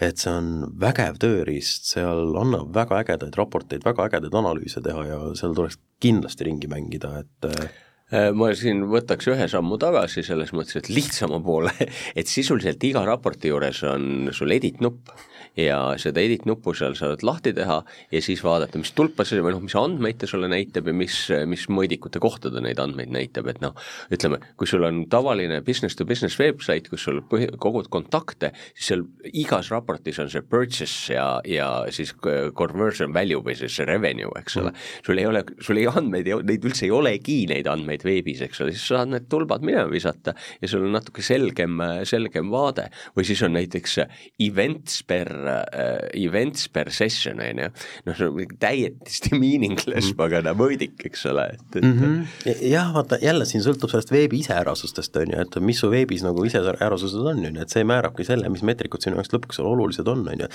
[0.00, 5.18] et see on vägev tööriist, seal annab väga ägedaid raporteid, väga ägedaid analüüse teha ja
[5.38, 10.80] seal tuleks kindlasti ringi mängida, et äh, ma siin võtaks ühe sammu tagasi selles mõttes,
[10.80, 11.72] et lihtsama poole,
[12.18, 15.14] et sisuliselt iga raporti juures on sul edit nupp
[15.58, 17.80] ja seda edit nuppu seal saad lahti teha
[18.12, 21.18] ja siis vaadata, mis tulpa see või noh, mis andmeid ta sulle näitab ja mis,
[21.50, 23.76] mis mõõdikute kohta ta neid andmeid näitab, et noh,
[24.14, 28.90] ütleme, kui sul on tavaline business to business website, kus sul põhi, kogud kontakte, siis
[28.92, 32.14] seal igas raportis on see purchase ja, ja siis
[32.58, 34.74] conversion value või siis see revenue, eks ole.
[34.74, 38.64] Mm., sul ei ole, sul ei andmeid, neid üldse ei olegi, neid andmeid veebis, eks
[38.64, 42.88] ole, siis saad need tulbad minema visata ja sul on natuke selgem, selgem vaade.
[43.14, 43.98] Või siis on näiteks
[44.42, 47.68] events per uh, events per session, on ju,
[48.06, 52.64] noh, see on täiesti meaningless mm pagana mõõdik, eks ole, et, et mm -hmm.
[52.70, 56.44] jah, vaata jälle siin sõltub sellest veebi iseärasustest, on ju, et mis su veebis nagu
[56.46, 60.26] iseärasused on, on ju, et see määrabki selle, mis meetrikud sinu jaoks lõpuks olulised on,
[60.28, 60.50] on ju.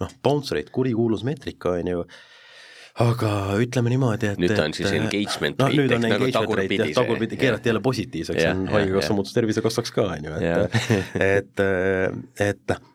[0.00, 2.04] noh, bounce rate, kurikuulus meetrika, on ju
[3.00, 3.32] aga
[3.62, 6.94] ütleme niimoodi, et nüüd ta on siis engagement noh, nüüd on nagu engagement rate jah,
[6.98, 11.66] tagurpidi keerati jälle positiivseks, see on Haigekassa muutus Tervisekassaks ka, on ju, et et,
[12.46, 12.88] et noh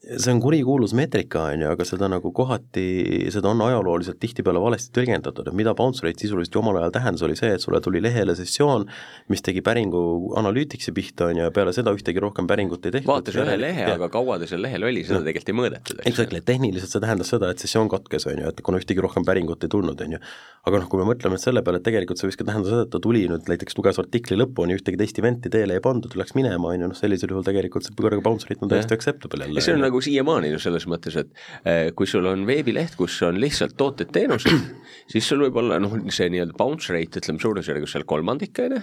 [0.00, 2.84] see on kurikuulus meetrika, on ju, aga seda nagu kohati,
[3.32, 7.24] seda on ajalooliselt tihtipeale valesti tõlgendatud, et mida bounce rate sisuliselt ju omal ajal tähendas,
[7.26, 8.86] oli see, et sulle tuli lehele sessioon,
[9.28, 10.00] mis tegi päringu
[10.40, 13.10] Analyticsi pihta, on ju, ja peale seda ühtegi rohkem päringut ei tehtud.
[13.10, 15.26] vaatas ühe lehe, aga kaua ta seal lehel oli, seda no.
[15.28, 16.00] tegelikult ei mõõdetud.
[16.08, 19.68] Exactly, tehniliselt see tähendas seda, et sessioon katkes, on ju, et kuna ühtegi rohkem päringut
[19.68, 20.22] ei tulnud, on ju.
[20.64, 22.94] aga noh, kui me mõtleme selle peale, et tegelikult see võiks ka tähendada seda, et
[22.96, 24.48] ta tuli nüüd näiteks luges artikli ju,
[24.80, 28.20] ühtegi teist event'i teele ei pandud, läks minema, on ju, noh sellisel juhul tegelikult see
[28.24, 29.60] bounce rate on täiesti acceptable jälle.
[29.90, 31.30] Nagu siiamaani ju selles mõttes, et
[31.68, 34.70] eh, kui sul on veebileht, kus on lihtsalt tooted-teenused,
[35.12, 38.82] siis sul võib olla noh, see nii-öelda bounce rate, ütleme suurusjärgus seal kolmandik, on ju,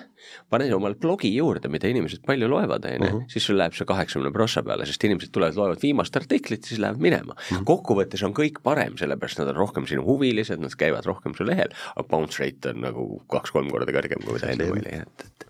[0.52, 3.24] pane omale blogi juurde, mida inimesed palju loevad, on ju, mhm.
[3.32, 7.02] siis sul läheb see kaheksakümne prossa peale, sest inimesed tulevad, loevad viimast artiklit, siis lähevad
[7.02, 7.42] minema mm.
[7.42, 7.66] -hmm.
[7.70, 11.74] kokkuvõttes on kõik parem, sellepärast nad on rohkem sinu huvilised, nad käivad rohkem su lehel,
[11.96, 15.48] aga bounce rate on nagu kaks-kolm korda kõrgem, kui ta enne oli, et, et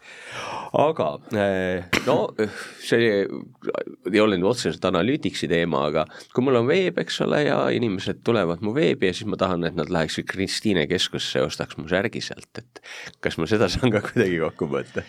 [0.77, 2.17] aga eh, no
[2.83, 4.83] see ei ole nüüd otseselt
[5.47, 9.15] Analyticsi teema, aga kui mul on veeb, eks ole, ja inimesed tulevad mu veebi ja
[9.15, 12.81] siis ma tahan, et nad läheksid Kristiine keskusesse ja ostaks mu särgi sealt, et
[13.21, 15.03] kas ma seda saan ka kuidagi kokku võtta?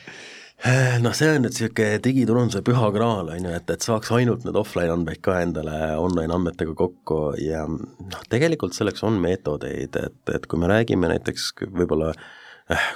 [1.05, 4.59] noh, see on nüüd niisugune digiturunduse püha graal, on ju, et, et saaks ainult need
[4.59, 10.51] offline andmeid ka endale online andmetega kokku ja noh, tegelikult selleks on meetodeid, et, et
[10.51, 12.27] kui me räägime näiteks võib-olla äh,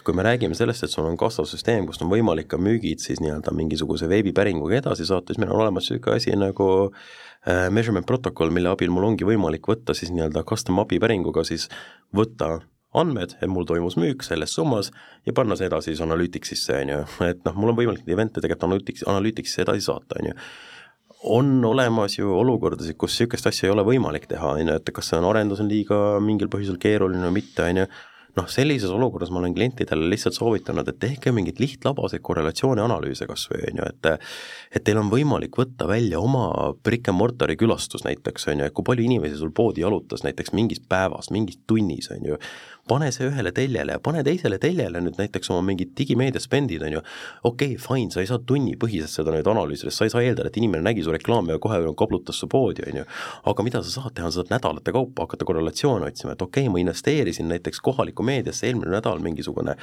[0.05, 3.55] kui me räägime sellest, et sul on kassasüsteem, kust on võimalik ka müügid siis nii-öelda
[3.57, 8.73] mingisuguse veebipäringuga edasi saata, siis meil on olemas niisugune asi nagu äh, measurement protokoll, mille
[8.73, 11.71] abil mul ongi võimalik võtta siis nii-öelda custom API päringuga siis
[12.17, 12.59] võtta
[13.01, 14.93] andmed, et mul toimus müük selles summas
[15.27, 17.01] ja panna see edasi siis Analyticsisse, on ju,
[17.31, 20.39] et noh, mul on võimalik neid event'e tegelikult Analytics, Analyticsisse edasi saata, on ju.
[21.33, 25.09] On olemas ju olukordasid, kus niisugust asja ei ole võimalik teha, on ju, et kas
[25.09, 27.87] see on arendus on liiga mingil põhjusel keeruline või mitte, on ju,
[28.39, 33.45] noh, sellises olukorras ma olen klientidele lihtsalt soovitanud, et tehke mingeid lihtlabaseid korrelatsiooni analüüse kas
[33.53, 34.11] või, on ju, et
[34.73, 38.77] et teil on võimalik võtta välja oma brick and mortar'i külastus näiteks, on ju, et
[38.77, 42.41] kui palju inimesi sul poodi jalutas näiteks mingis päevas, mingis tunnis, on ju,
[42.89, 46.97] pane see ühele teljele ja pane teisele teljele nüüd näiteks oma mingid digimeedia spendid, on
[46.97, 47.03] ju,
[47.47, 50.59] okei okay,, fine, sa ei saa tunnipõhiselt seda nüüd analüüsida, sa ei saa eeldada, et
[50.59, 53.05] inimene nägi su reklaami ja kohe koplutas su poodi, on ju,
[53.53, 56.73] aga mida sa saad teha, sa saad nädalate kaupa hakata korrelatsioone otsima, et okei okay,,
[56.75, 59.77] ma investeerisin näiteks kohalikku meediasse eelmine nädal mingisugune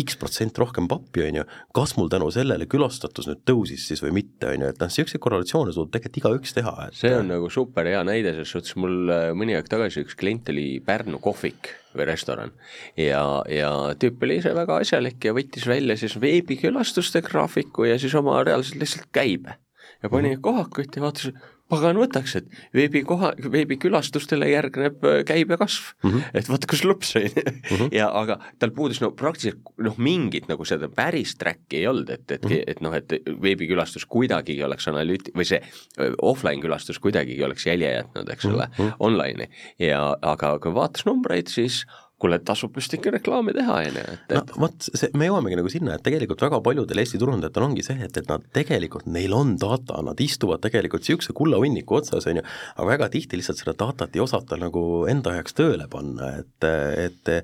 [0.00, 1.46] X protsent rohkem pappi, on ju,
[1.76, 5.22] kas mul tänu sellele külastatus nüüd tõusis siis või mitte, on ju, et noh, niisuguseid
[5.22, 9.14] korrelatsioone suudab tegelikult igaüks teha, et see on nagu super hea näide, selles suhtes mul
[9.14, 12.52] äh, mõni aeg tagasi üks klient oli Pärnu kohvik või restoran
[12.96, 13.70] ja, ja
[14.00, 18.82] tüüp oli ise väga asjalik ja võttis välja siis veebikülastuste graafiku ja siis oma reaalselt
[18.82, 19.56] lihtsalt käibe
[20.02, 20.40] ja pani mm -hmm.
[20.40, 21.32] kohakut ja vaatas,
[21.70, 26.10] pagan võtaks, et veebikoha, veebikülastustele järgneb äh, käibekasv mm.
[26.10, 26.34] -hmm.
[26.40, 27.44] et vaata, kus lõps on ju.
[27.44, 27.88] Mhm.
[27.94, 32.26] ja aga tal puudus no praktiliselt noh, mingit nagu seda päris track'i ei olnud, et,
[32.30, 32.64] et mm, -hmm.
[32.66, 37.94] et noh, et veebikülastus kuidagigi oleks analüüt- või see äh, offline külastus kuidagigi oleks jälje
[37.94, 39.48] jätnud, eks ole mm -hmm., online'i
[39.78, 41.84] ja aga kui vaatas numbreid, siis
[42.20, 45.72] kuule, tasub vist ikka reklaami teha, on ju, et, no vot, see, me jõuamegi nagu
[45.72, 49.56] sinna, et tegelikult väga paljudel Eesti turundajatel ongi see, et, et nad tegelikult, neil on
[49.60, 52.46] data, nad istuvad tegelikult niisuguse kullahunniku otsas, on ju,
[52.76, 56.70] aga väga tihti lihtsalt seda datat ei osata nagu enda heaks tööle panna, et,
[57.08, 57.34] et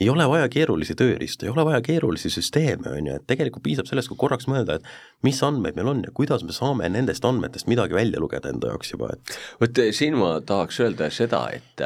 [0.00, 3.88] ei ole vaja keerulisi tööriistu, ei ole vaja keerulisi süsteeme, on ju, et tegelikult piisab
[3.90, 4.86] sellest, kui korraks mõelda, et
[5.26, 8.94] mis andmeid meil on ja kuidas me saame nendest andmetest midagi välja lugeda enda jaoks
[8.94, 11.84] juba, et vot siin ma tahaks öelda seda, et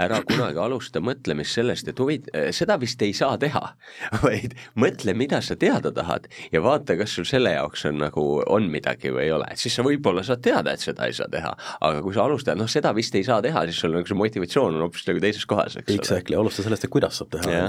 [0.00, 2.18] ära kunagi alusta mõtlemist sellest, et huvi,
[2.56, 3.62] seda vist ei saa teha,
[4.24, 8.68] vaid mõtle, mida sa teada tahad ja vaata, kas sul selle jaoks on nagu, on
[8.72, 11.54] midagi või ei ole, et siis sa võib-olla saad teada, et seda ei saa teha,
[11.80, 14.76] aga kui sa alustad, noh, seda vist ei saa teha, siis sul nagu see motivatsioon
[14.76, 16.36] on hoopis nagu teises kohas, eks exactly.
[16.36, 16.44] ole.
[16.44, 17.64] alusta sellest, et kuidas saab teha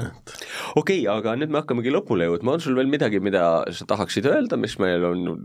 [0.75, 3.45] okei okay,, aga nüüd me hakkamegi lõpule jõudma, on sul veel midagi, mida
[3.75, 5.43] sa tahaksid öelda, mis meil on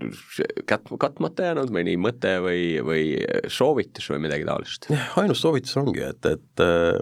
[0.68, 3.04] kät-, katmata jäänud, mõni mõte või, või
[3.50, 4.88] soovitus või midagi taolist?
[5.20, 6.96] ainus soovitus ongi, et, et äh,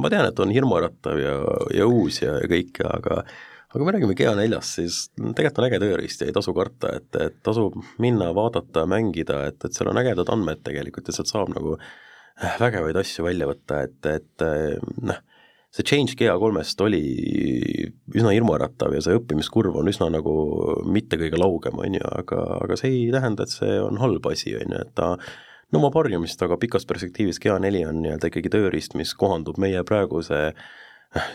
[0.00, 1.38] ma tean, et on hirmuäratav ja,
[1.76, 3.22] ja uus ja, ja kõike, aga
[3.70, 7.10] aga kui me räägime GA4-st, siis tegelikult on äge tööriist ja ei tasu karta, et,
[7.22, 11.52] et tasub minna, vaadata, mängida, et, et seal on ägedad andmed tegelikult ja sealt saab
[11.54, 11.76] nagu
[12.58, 14.44] vägevaid asju välja võtta, et, et
[15.06, 15.20] noh,
[15.70, 17.02] see change GA3-st oli
[18.14, 20.34] üsna hirmuäratav ja see õppimiskurv on üsna nagu
[20.90, 24.56] mitte kõige laugem, on ju, aga, aga see ei tähenda, et see on halb asi,
[24.58, 25.12] on ju, et ta
[25.70, 30.40] nõuab harjumist, aga pikas perspektiivis GA4 on nii-öelda ikkagi tööriist, mis kohandub meie praeguse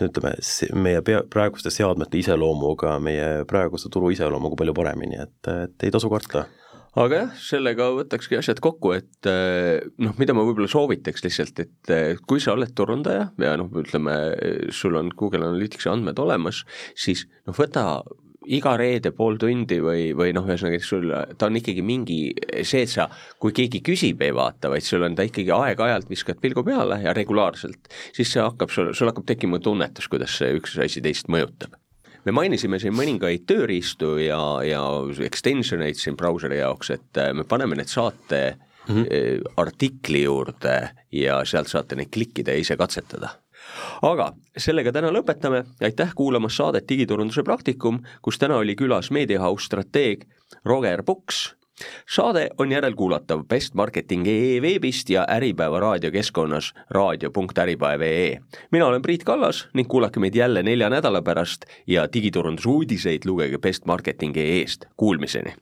[0.06, 0.36] ütleme,
[0.80, 6.12] meie pea, praeguste seadmete iseloomuga, meie praeguse turu iseloomuga palju paremini, et, et ei tasu
[6.12, 6.46] karta
[6.96, 11.94] aga jah, sellega võtakski asjad kokku, et eh, noh, mida ma võib-olla soovitaks lihtsalt, et
[11.94, 14.16] eh, kui sa oled turundaja ja noh, ütleme,
[14.76, 16.64] sul on Google Analyticsi andmed olemas,
[16.98, 18.04] siis noh, võta
[18.46, 22.20] iga reede pool tundi või, või noh, ühesõnaga sul, ta on ikkagi mingi
[22.62, 23.08] see, et sa,
[23.42, 27.16] kui keegi küsib, ei vaata, vaid sul on ta ikkagi aeg-ajalt viskad pilgu peale ja
[27.18, 31.76] regulaarselt, siis see hakkab, sul, sul hakkab tekkima tunnetus, kuidas see üks asi teist mõjutab
[32.26, 34.82] me mainisime siin mõningaid tööriistu ja, ja
[35.26, 38.58] extension eid siin brauseri jaoks, et äh, me paneme need saate
[38.88, 39.52] mm -hmm.
[39.58, 43.30] artikli juurde ja sealt saate neid klikkida ja ise katsetada.
[44.02, 50.26] Aga sellega täna lõpetame, aitäh kuulamast saadet Digiturunduse praktikum, kus täna oli külas meediahaus strateeg
[50.66, 51.56] Roger Puks
[52.10, 58.40] saade on järelkuulatav bestmarketing.ee veebist ja Äripäeva raadiokeskkonnas raadio.äripäev.ee.
[58.72, 63.58] mina olen Priit Kallas ning kuulake meid jälle nelja nädala pärast ja digiturunduse uudiseid lugege
[63.58, 65.54] bestmarketing.ee-st, kuulmiseni!